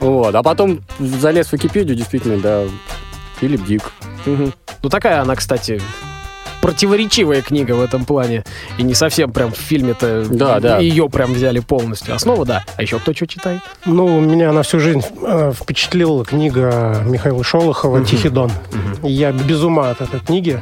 [0.00, 0.34] Вот.
[0.34, 2.62] А потом залез в Википедию, действительно, да,
[3.40, 3.82] Филипп Дик.
[4.24, 4.52] Мгм.
[4.82, 5.80] Ну, такая она, кстати,
[6.66, 8.42] противоречивая книга в этом плане.
[8.76, 10.78] И не совсем прям в фильме-то Да, да.
[10.78, 12.12] ее прям взяли полностью.
[12.12, 12.64] Основа, да.
[12.76, 13.60] А еще кто что читает?
[13.84, 18.50] Ну, меня на всю жизнь э, впечатлила книга Михаила Шолохова «Тихий дон».
[19.04, 20.58] Я без ума от этой книги.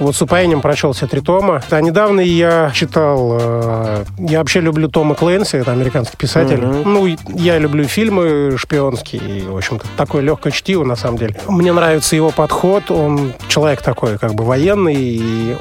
[0.00, 1.62] Вот с упоением прочел все три тома.
[1.70, 3.38] А недавно я читал...
[3.40, 6.60] э, я вообще люблю Тома Клэнси, это американский писатель.
[6.60, 9.22] Ну, и я люблю фильмы шпионские.
[9.22, 11.36] И, в общем-то, такое легкое чтиво, на самом деле.
[11.46, 12.90] Мне нравится его подход.
[12.90, 14.96] Он человек такой, как бы военный.
[14.96, 15.56] И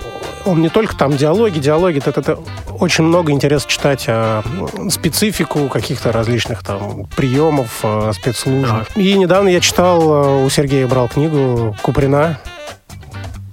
[0.46, 2.40] он не только там диалоги, диалоги, это, это
[2.80, 4.44] очень много интересно читать а,
[4.90, 8.72] специфику каких-то различных там приемов, а, спецслужб.
[8.72, 8.86] Ага.
[8.96, 12.40] И недавно я читал, а, у Сергея брал книгу Куприна.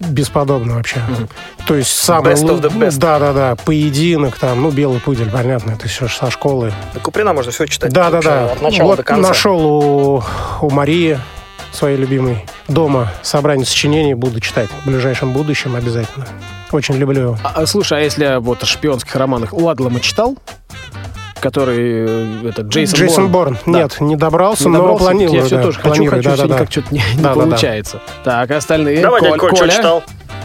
[0.00, 1.02] Бесподобно вообще.
[1.66, 2.98] То есть самый Best of the best.
[2.98, 3.56] Да, да, да.
[3.56, 6.72] Поединок там, ну, белый пудель, понятно, это все со школы.
[6.94, 7.92] Да Куприна можно все читать.
[7.92, 8.44] Да, да, да.
[8.52, 9.28] От начала вот до конца.
[9.28, 10.22] нашел у,
[10.62, 11.18] у Марии
[11.72, 16.26] своей любимой дома собрание сочинений, буду читать в ближайшем будущем обязательно.
[16.72, 17.38] Очень люблю его.
[17.42, 20.36] А, а, слушай, а если вот о шпионских романах Ладлама читал?
[21.40, 21.78] Который,
[22.44, 23.58] э, этот, Джейсон, Джейсон Борн.
[23.66, 23.72] Да.
[23.82, 25.04] Нет, не добрался, Не но добрался?
[25.04, 25.38] планирую.
[25.38, 26.54] Я все да, тоже хочу, планирую, хочу, все да-да-да.
[26.60, 27.40] никак что-то не, не Да-да-да.
[27.46, 28.02] получается.
[28.24, 29.00] Так, остальные.
[29.00, 29.72] Давай, Коль- Коль, что Коля?
[29.72, 30.02] читал?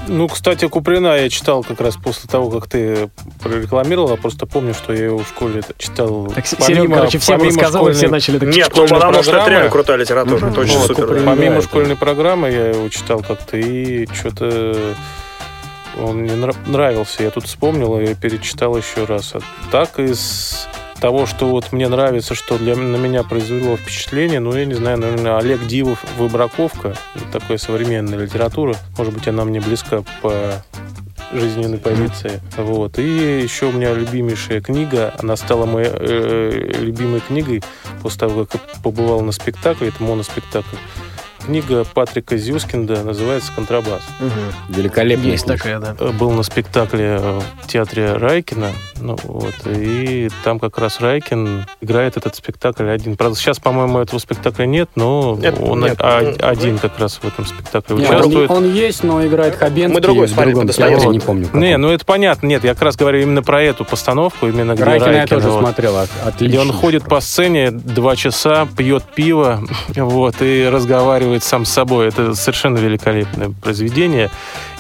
[0.07, 3.09] Ну, кстати, Куприна я читал как раз после того, как ты
[3.41, 4.11] прорекламировал.
[4.11, 6.31] Я просто помню, что я его в школе это читал.
[6.33, 8.49] Так, Серега, короче, всем помимо рассказал, и все школьной- начали так...
[8.49, 9.49] Нет, ну школьной потому что это программы.
[9.51, 10.45] реально крутая литература.
[10.47, 11.05] Это очень Вот, супер.
[11.07, 11.25] Куприн.
[11.25, 11.31] да.
[11.31, 14.75] Помимо это- школьной программы я его читал как-то, и что-то
[15.99, 17.23] он мне нра- нравился.
[17.23, 19.33] Я тут вспомнил и перечитал еще раз.
[19.33, 19.39] А
[19.71, 20.67] так из
[21.05, 24.97] того, что вот мне нравится, что для, на меня произвело впечатление, ну, я не знаю,
[24.97, 26.95] наверное, Олег Дивов «Выбраковка»,
[27.31, 28.75] такая современная литература.
[28.97, 30.53] Может быть, она мне близка по
[31.31, 32.41] жизненной позиции.
[32.57, 32.97] Вот.
[32.97, 33.03] И
[33.39, 37.61] еще у меня любимейшая книга, она стала моей э, любимой книгой
[38.01, 40.75] после того, как я побывал на спектакле, это моноспектакль.
[41.45, 44.01] Книга Патрика Зюскинда называется «Контрабас».
[44.69, 45.63] Великолепная Есть книжка.
[45.63, 45.95] такая, да.
[45.99, 48.69] Э, Был на спектакле э, в театре Райкина,
[48.99, 53.15] ну, вот, и там как раз Райкин играет этот спектакль один.
[53.15, 55.97] Правда, сейчас, по-моему, этого спектакля нет, но Нет, он нет.
[55.99, 58.49] а- Ну, один как раз в этом спектакле Не, участвует.
[58.49, 61.11] он, он есть, но играет Хабенский Мы другой смотрели по Достоевскому.
[61.13, 61.45] не помню.
[61.45, 61.59] каком.
[61.59, 62.47] Не, ну это понятно.
[62.47, 65.49] Нет, я как раз говорю именно про эту постановку, именно где Райкина я Райкин, тоже
[65.51, 65.59] вот.
[65.59, 66.61] смотрел, от- Где отлично.
[66.61, 69.61] он ходит по сцене два часа, пьет пиво,
[69.95, 72.07] вот, и разговаривает сам с собой.
[72.07, 74.29] Это совершенно великолепное произведение.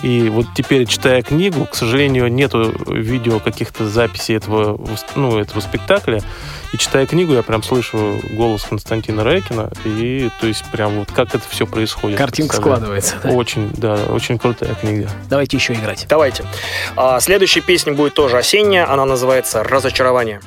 [0.01, 4.79] И вот теперь, читая книгу, к сожалению, нету видео каких-то записей этого,
[5.15, 6.21] ну, этого спектакля.
[6.73, 9.71] И читая книгу, я прям слышу голос Константина Райкина.
[9.85, 12.17] И, то есть, прям вот как это все происходит.
[12.17, 13.15] Картинка складывается.
[13.23, 13.29] да.
[13.29, 15.09] Очень, да, очень крутая книга.
[15.29, 16.05] Давайте еще играть.
[16.09, 16.43] Давайте.
[16.95, 18.91] А, следующая песня будет тоже осенняя.
[18.91, 20.41] Она называется «Разочарование».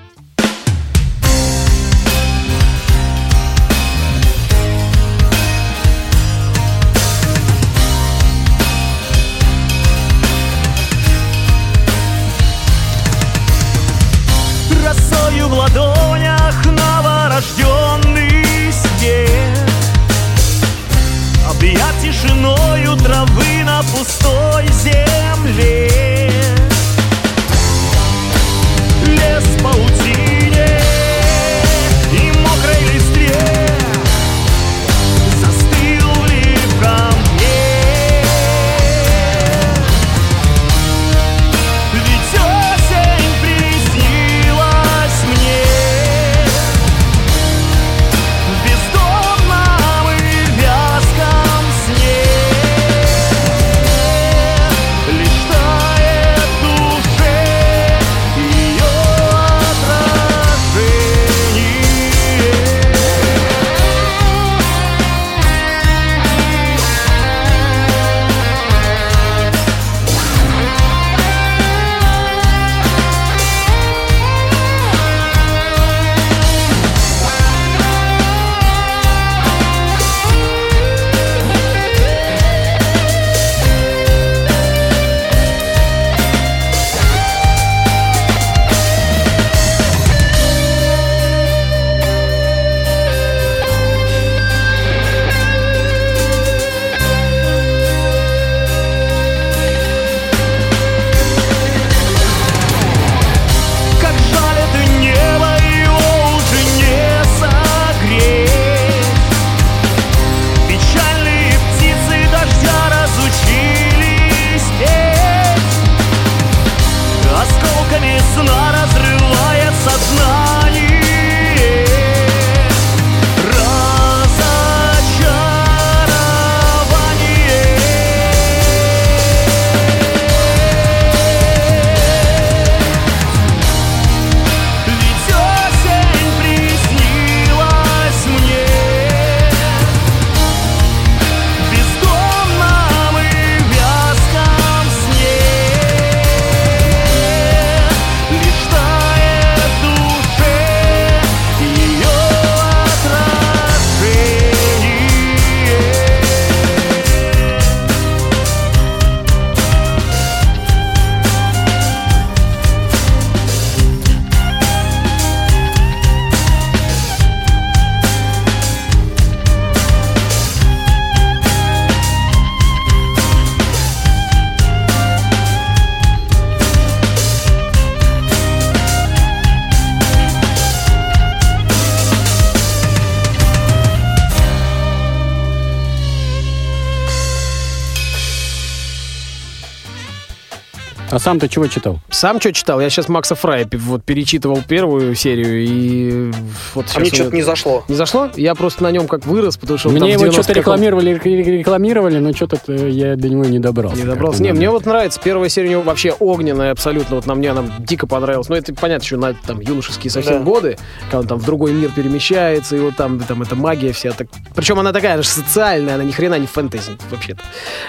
[191.28, 191.98] Сам ты чего читал?
[192.08, 192.80] Сам что читал?
[192.80, 196.32] Я сейчас Макса Фрая вот перечитывал первую серию и
[196.74, 197.84] вот А мне что-то не зашло.
[197.86, 198.30] Не зашло?
[198.34, 202.16] Я просто на нем как вырос, потому что Мне его 90 что-то рекламировали, рек- рекламировали,
[202.18, 203.98] но что-то я до него не добрался.
[203.98, 204.42] Не добрался.
[204.42, 205.20] Не, мне вот нравится.
[205.22, 207.16] Первая серия у него вообще огненная абсолютно.
[207.16, 208.48] Вот на мне она дико понравилась.
[208.48, 210.44] Но это понятно, что на там юношеские совсем Да.
[210.44, 210.78] годы,
[211.10, 214.12] когда он там в другой мир перемещается, и вот там, там эта магия вся.
[214.12, 214.28] Так...
[214.54, 217.42] Причем она такая же социальная, она ни хрена не фэнтези вообще-то.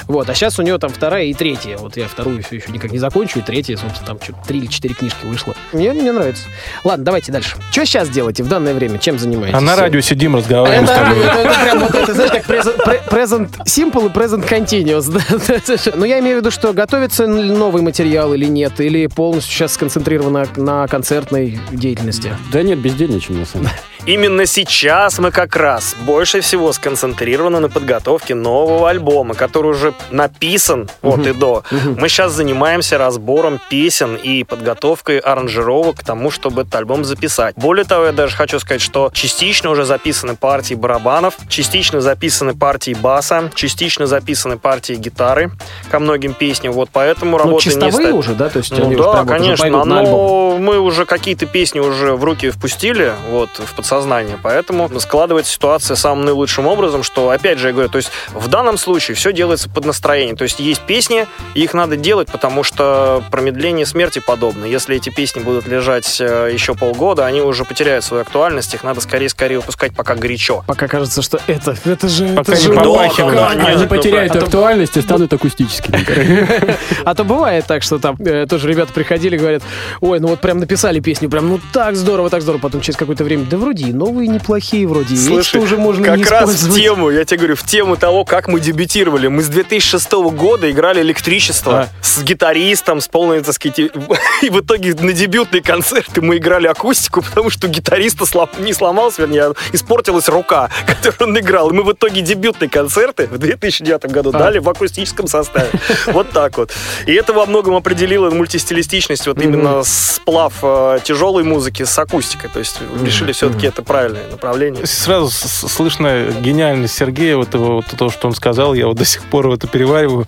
[0.10, 0.30] Вот.
[0.30, 1.78] А сейчас у него там вторая и третья.
[1.78, 2.98] Вот я вторую все еще никак не
[3.30, 5.56] закончу, и третья, собственно, там что-то три или четыре книжки вышло.
[5.74, 6.44] Мне, мне нравится.
[6.84, 7.56] Ладно, давайте дальше.
[7.72, 8.98] Что сейчас делаете в данное время?
[9.00, 9.56] Чем занимаетесь?
[9.58, 11.20] А на радио сидим, разговариваем с тобой.
[11.20, 15.96] это- это прям вот это, знаешь, как пре- present simple и present continuous.
[15.96, 19.74] Но я имею в виду, что готовится ли новый материал или нет, или полностью сейчас
[19.74, 22.34] сконцентрировано на концертной деятельности.
[22.52, 23.78] Да нет, бездельничаем на самом деле.
[24.06, 30.90] Именно сейчас мы как раз больше всего сконцентрированы на подготовке нового альбома, который уже написан
[31.02, 31.64] от и до.
[31.72, 37.56] Мы сейчас занимаемся разбором песен и подготовкой аранжировок к тому, чтобы этот альбом записать.
[37.58, 42.96] Более того, я даже хочу сказать, что частично уже записаны партии барабанов, частично записаны партии
[43.00, 45.52] баса, частично записаны партии гитары
[45.92, 46.74] ко многим песням.
[46.74, 48.50] Вот поэтому Ну, работа не чистовые ста- уже, да?
[48.50, 50.12] То есть ну они уже да, прям вот уже конечно, пойдут на альбом.
[50.14, 53.99] но мы уже какие-то песни уже в руки впустили, вот, в подсознание,
[54.42, 58.78] поэтому складывается ситуация самым наилучшим образом, что, опять же, я говорю, то есть в данном
[58.78, 63.24] случае все делается под настроение, то есть есть песни, и их надо делать, потому что
[63.32, 64.66] промедление смерти подобно.
[64.66, 69.02] Если эти песни будут лежать э, еще полгода, они уже потеряют свою актуальность, их надо
[69.02, 70.64] скорее-скорее выпускать, пока горячо.
[70.68, 72.28] Пока кажется, что это, это же...
[72.30, 73.36] Пока это не же попахивает.
[73.36, 76.00] Да, да, Они потеряют а то- актуальность и станут акустическими.
[77.06, 79.64] А то бывает так, что там э, тоже ребята приходили и говорят,
[80.02, 82.62] ой, ну вот прям написали песню, прям ну так здорово, так здорово.
[82.62, 86.06] Потом через какое-то время, да вроде и новые неплохие, вроде и Слушай, эти уже можно
[86.06, 89.28] как не раз в тему, я тебе говорю, в тему того, как мы дебютировали.
[89.28, 91.88] Мы с 2006 года играли электричество А.
[92.04, 93.80] с гитаристом, с полной, так сказать,
[94.42, 99.18] и, в итоге на дебютные концерты мы играли акустику, потому что гитариста слом- не сломалась,
[99.18, 101.70] вернее, а испортилась рука, которую он играл.
[101.70, 104.38] И мы в итоге дебютные концерты в 2009 году А.
[104.40, 105.70] дали в акустическом составе.
[106.08, 106.72] Вот так вот.
[107.06, 112.50] И это во многом определило мультистилистичность, вот именно сплав э, тяжелой музыки с акустикой.
[112.50, 114.86] То есть решили все-таки это правильное направление.
[114.86, 119.24] Сразу слышно гениальность Сергея, вот, его, вот то, что он сказал, я вот до сих
[119.24, 120.28] пор это перевариваю.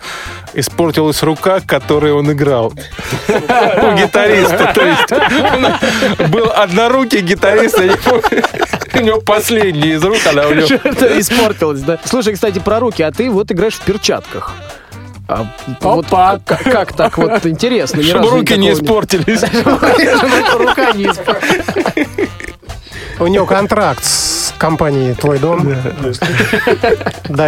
[0.53, 2.73] Испортилась рука, которой он играл.
[3.27, 4.73] У гитариста.
[4.73, 8.43] То есть был однорукий гитарист, я не помню.
[8.93, 10.67] У него последний из рук, она у него...
[10.83, 11.99] Это испортилось, да?
[12.05, 14.53] Слушай, кстати, про руки, а ты вот играешь в перчатках.
[15.27, 15.45] А
[15.81, 17.17] вот как, как так?
[17.17, 18.03] Вот интересно.
[18.03, 19.41] Чтобы руки не испортились.
[20.57, 22.19] Рука не испортилась.
[23.22, 25.76] У него контракт с компанией «Твой дом».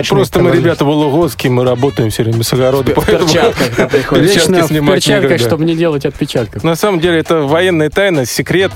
[0.08, 3.32] Просто мы, ребята, вологодские, мы работаем все время с огорода, приходишь.
[3.32, 6.64] Перчатки Вечно в снимать перчатках, чтобы не делать отпечатков.
[6.64, 8.72] На самом деле это военная тайна, секрет,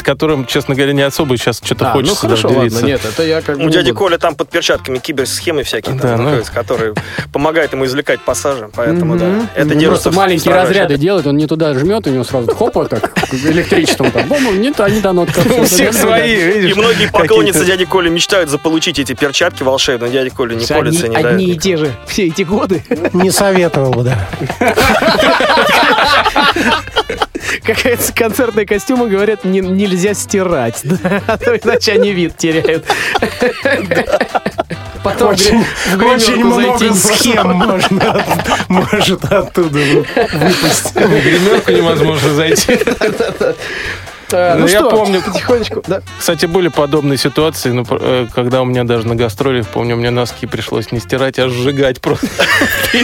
[0.00, 3.22] которым, честно говоря, не особо сейчас что-то А, ну хочется хорошо, даже ладно, нет, это
[3.24, 3.98] я как бы У не дяди буду.
[3.98, 6.24] Коля там под перчатками киберсхемы всякие Да, там ну.
[6.24, 6.94] находятся, которые
[7.32, 8.70] помогают ему извлекать пассажи.
[8.74, 12.24] Поэтому, да, это Он держится просто маленькие разряды делает, он не туда жмет, у него
[12.24, 15.26] сразу хоп, вот так, электричеством там, бом, не то, не дано.
[15.58, 16.70] У всех свои, видишь.
[16.70, 20.10] И многие поклонницы дяди Коли мечтают заполучить эти перчатки волшебные.
[20.10, 22.84] Дядя Коля не колется, одни, не одни и те же все эти годы.
[23.12, 24.28] Не советовал бы, да.
[27.64, 30.80] Какая-то концертные костюмы, говорят, не- нельзя стирать.
[30.84, 32.84] да, а то иначе они вид теряют.
[35.02, 35.64] Потом Очень,
[35.96, 36.94] в очень много зайти.
[36.94, 38.24] схем можно,
[38.68, 40.94] может оттуда выпасть.
[40.94, 42.78] В гримерку невозможно зайти.
[44.32, 45.22] А, Ну Ну, я что, помню.
[45.22, 45.82] потихонечку.
[45.86, 46.02] да.
[46.18, 50.46] Кстати, были подобные ситуации, ну, э, когда у меня даже на гастролях, помню, мне носки
[50.46, 52.26] пришлось не стирать, а сжигать просто.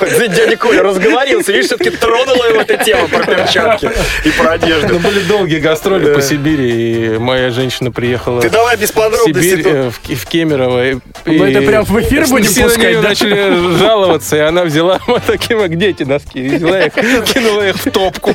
[0.00, 3.90] Дядя Коля разговорился, видишь, все-таки тронула его эта тема про перчатки
[4.24, 4.98] и про Ну, одежду.
[5.00, 9.62] были долгие гастроли по Сибири, и моя женщина приехала Ты давай без в Сибирь, подробностей.
[9.64, 10.90] э, в, в Кемерово.
[10.90, 10.96] и-
[11.26, 15.68] Мы это прям в эфир будем пускать, начали жаловаться, и она взяла вот такие, вот,
[15.70, 16.38] где эти носки?
[16.38, 16.92] И взяла их,
[17.32, 18.34] кинула их в топку.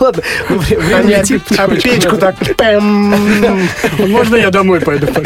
[0.00, 2.16] Ладно, ну, вре- время летит об потихонечку.
[2.16, 2.34] печку так.
[3.98, 5.06] Можно я домой пойду?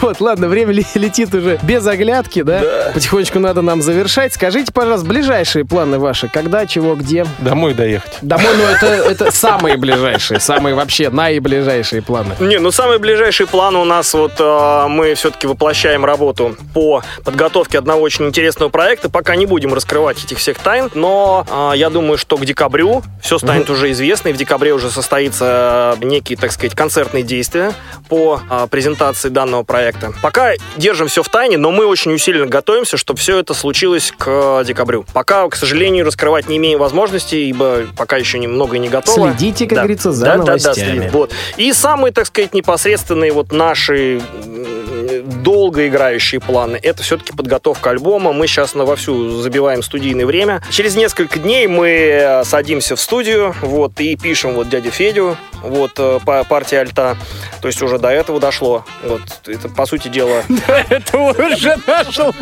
[0.00, 2.62] Вот, ладно, время ле- летит уже без оглядки, да?
[2.94, 4.32] Потихонечку надо нам завершать.
[4.32, 6.28] Скажите, пожалуйста, ближайшие планы ваши.
[6.28, 7.26] Когда, чего, где?
[7.38, 8.18] Домой доехать.
[8.22, 12.34] Домой, ну это, это самые ближайшие, самые вообще наиближайшие планы.
[12.38, 17.78] Не, ну самый ближайший план у нас вот э, мы все-таки воплощаем работу по подготовке
[17.78, 19.10] одного очень интересного проекта.
[19.10, 23.38] Пока не будем раскрывать этих всех тайн, но э, я думаю, что к декабрю все
[23.38, 27.72] станет будет уже известно, и в декабре уже состоится э, некие, так сказать, концертные действия
[28.08, 30.12] по а, презентации данного проекта.
[30.22, 34.62] Пока держим все в тайне, но мы очень усиленно готовимся, чтобы все это случилось к
[34.64, 35.04] декабрю.
[35.12, 39.30] Пока, к сожалению, раскрывать не имеем возможности, ибо пока еще немного не готово.
[39.30, 39.82] Следите, как Да.
[39.82, 40.74] говорится, за да, да, да, новостями.
[40.74, 41.10] следим.
[41.10, 41.32] Вот.
[41.56, 48.32] И самые, так сказать, непосредственные вот наши м, долгоиграющие планы, это все-таки подготовка альбома.
[48.32, 50.62] Мы сейчас на вовсю забиваем студийное время.
[50.70, 55.92] Через несколько дней мы э, садимся в студию, вот, и пишем вот дядю Федю, вот,
[55.98, 57.16] э, по партии альта.
[57.60, 58.84] То есть уже до этого дошло.
[59.04, 60.42] Вот, это, по сути дела,
[60.88, 62.32] Это уже дошло.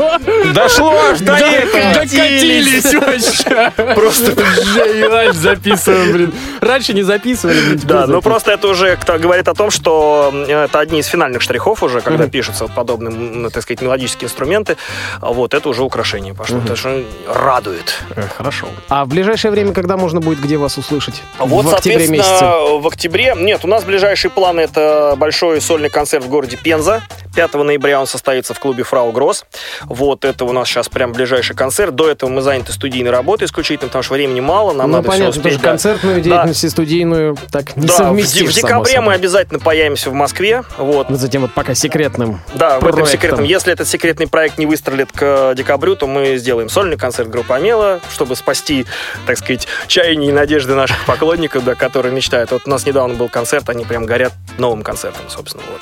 [0.52, 1.94] Дошло аж до этого.
[1.94, 3.72] Докатились вообще.
[3.94, 4.32] Просто-
[4.66, 6.34] Уже записываем, блин.
[6.60, 8.22] Раньше не записывали, Да, ну записываем.
[8.22, 12.00] просто это уже кто говорит о том, что э, это одни из финальных штрихов уже,
[12.00, 14.76] когда пишутся вот подобные, так сказать, мелодические инструменты.
[15.20, 16.58] А Вот это уже украшение пошло.
[16.58, 17.94] Это что радует.
[18.36, 18.68] Хорошо.
[18.88, 21.05] А в ближайшее время, когда можно будет где вас услышать?
[21.38, 22.78] Вот, в октябре соответственно, месяце.
[22.80, 23.34] в октябре...
[23.36, 27.02] Нет, у нас ближайшие планы это большой сольный концерт в городе Пенза.
[27.36, 29.44] 5 ноября он состоится в клубе Фрау Гросс.
[29.84, 31.94] Вот это у нас сейчас прям ближайший концерт.
[31.94, 35.32] До этого мы заняты студийной работой исключительно, потому что времени мало, нам ну, надо понятно,
[35.32, 35.60] все успеть.
[35.60, 35.68] да.
[35.68, 40.10] концертную деятельность и студийную так не Да, в, совместишь, в само декабре мы обязательно появимся
[40.10, 40.64] в Москве.
[40.78, 41.10] Вот.
[41.10, 42.40] Вот затем вот пока секретным.
[42.54, 43.06] Да, в этом проектом.
[43.12, 43.44] секретном.
[43.44, 48.00] Если этот секретный проект не выстрелит к декабрю, то мы сделаем сольный концерт группы Амела,
[48.10, 48.86] чтобы спасти,
[49.26, 52.50] так сказать, чаяния и надежды наших поклонников, да, которые мечтают.
[52.50, 55.64] Вот у нас недавно был концерт, они прям горят новым концертом, собственно.
[55.70, 55.80] Вот.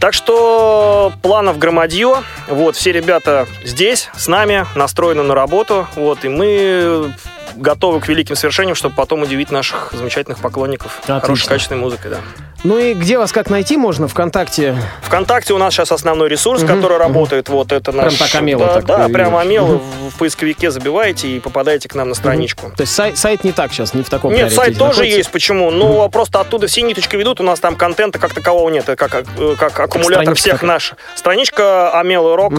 [0.00, 2.22] Так что планов громадье.
[2.48, 5.86] Вот, все ребята здесь, с нами, настроены на работу.
[5.96, 7.12] Вот, и мы
[7.56, 11.20] готовы к великим свершениям, чтобы потом удивить наших замечательных поклонников Отлично.
[11.20, 12.16] хорошей, качественной музыкой, да.
[12.62, 14.06] Ну и где вас как найти можно?
[14.06, 14.76] ВКонтакте?
[15.02, 17.06] ВКонтакте у нас сейчас основной ресурс, Мгм, который мгм.
[17.06, 17.48] работает.
[17.48, 18.16] Вот это наш...
[18.16, 19.66] так Амела Да, так да, прямо Амела.
[19.66, 19.78] Мгм.
[20.10, 22.70] В, поисковике забиваете и попадаете к нам на страничку.
[22.76, 25.16] То есть сайт, сайт не так сейчас, не в таком Нет, сайт тоже находится?
[25.16, 25.30] есть.
[25.30, 25.70] Почему?
[25.70, 27.40] Ну, просто оттуда все ниточки ведут.
[27.40, 28.90] У нас там контента как такового нет.
[28.90, 30.68] Это как, э, как аккумулятор страничка всех такая.
[30.68, 30.98] наших.
[31.16, 32.52] Страничка Амела Рок.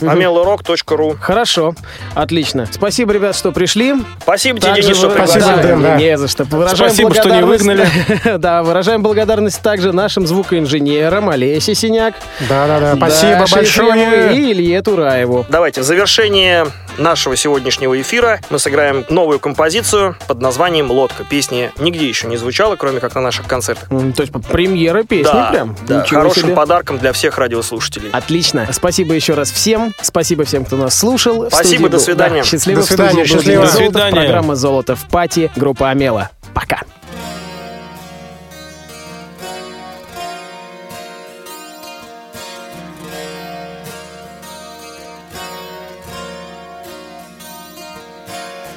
[0.00, 1.74] amelorok.ru Хорошо,
[2.14, 2.66] отлично.
[2.70, 3.94] Спасибо, ребят, что пришли.
[4.22, 5.62] Спасибо тебе, Также Денис, что Спасибо, пригласил.
[5.68, 5.96] Дэн, да.
[5.96, 6.44] Не за что.
[6.44, 12.14] Выражаем Спасибо, что не благодарность- Да, выражаем благодарность также нашим звукоинженерам Олесе Синяк,
[12.48, 14.34] Да-да-да, спасибо большое.
[14.36, 15.46] и Илье Тураеву.
[15.48, 16.66] Давайте, в завершение
[16.98, 21.24] нашего сегодняшнего эфира мы сыграем новую композицию под названием «Лодка».
[21.24, 23.88] Песни нигде еще не звучала, кроме как на наших концертах.
[23.88, 25.76] То есть премьера песни да, прям.
[25.86, 26.54] да, Ничего хорошим себе.
[26.54, 28.10] подарком для всех радиослушателей.
[28.10, 28.68] Отлично.
[28.72, 29.94] Спасибо еще раз всем.
[30.00, 31.48] Спасибо всем, кто нас слушал.
[31.48, 32.42] Спасибо, до свидания.
[32.42, 32.80] Да, счастливо.
[32.80, 33.66] До свидания, счастливо.
[33.66, 34.20] До свидания.
[34.20, 35.50] Программа «Золото в пати».
[35.56, 36.30] Группа Амела.
[36.54, 36.80] Пока.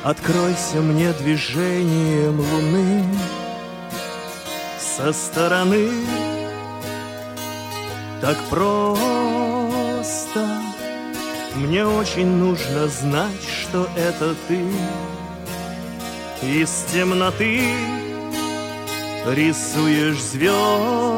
[0.05, 3.03] Откройся мне движением луны
[4.77, 5.89] Со стороны.
[8.21, 10.47] Так просто.
[11.55, 14.61] Мне очень нужно знать, что это ты.
[16.43, 17.63] Из темноты
[19.25, 21.15] Рисуешь звезды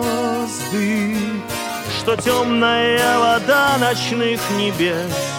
[1.99, 5.36] Что темная вода ночных небес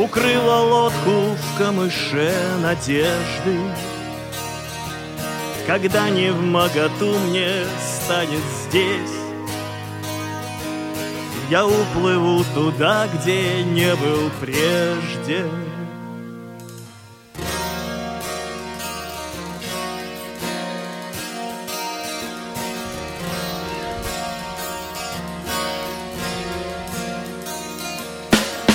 [0.00, 2.32] Укрыла лодку в камыше
[2.62, 3.58] надежды.
[5.66, 9.20] Когда не в моготу мне станет здесь
[11.50, 15.44] Я уплыву туда, где не был прежде.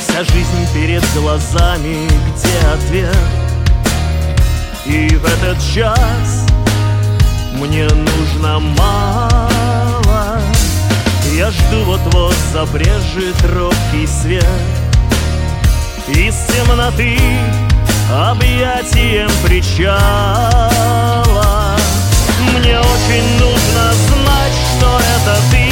[0.07, 0.54] Вся жизнь
[0.85, 3.17] перед глазами, где ответ.
[4.85, 6.45] И в этот час
[7.53, 10.39] мне нужно мало.
[11.33, 14.45] Я жду вот-вот забрежет робкий свет.
[16.07, 17.17] Из темноты
[18.11, 19.89] объятием причала.
[22.53, 25.67] Мне очень нужно знать, что это ты.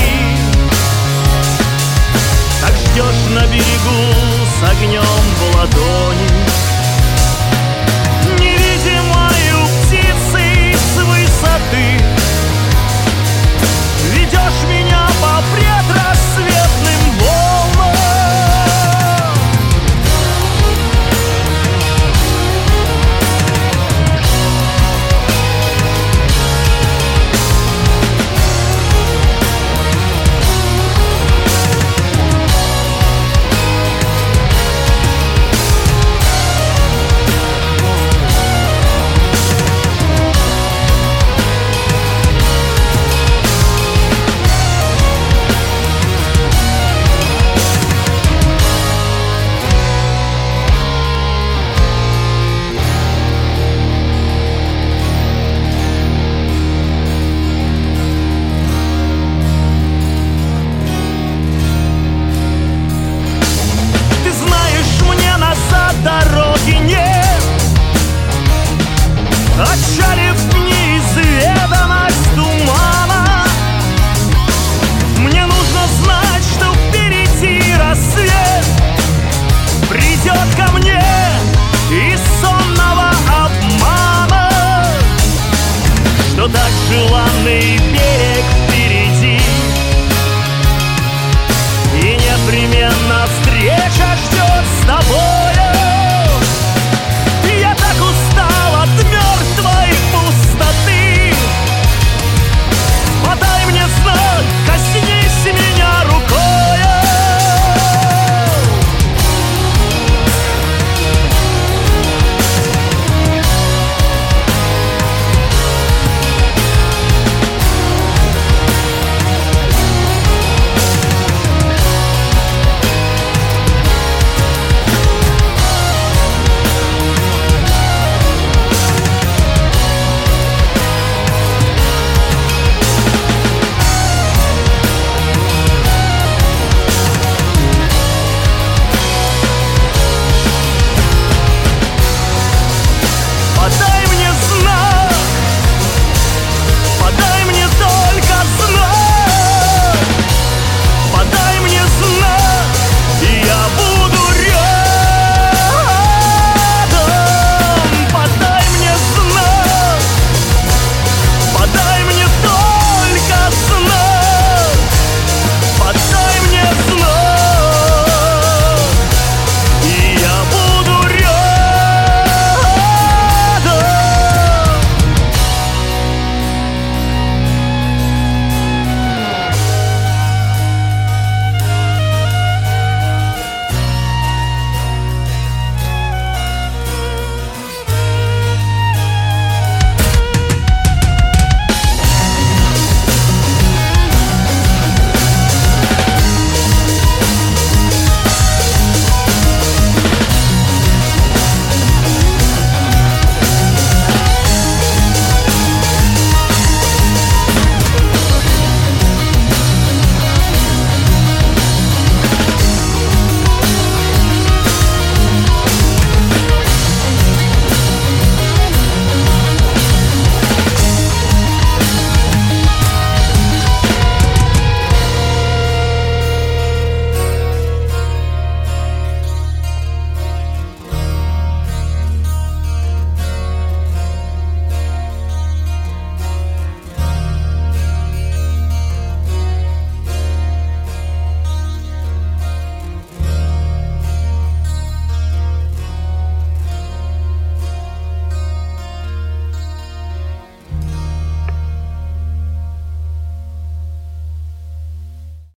[2.61, 6.52] Так ждешь на берегу огнем в ладони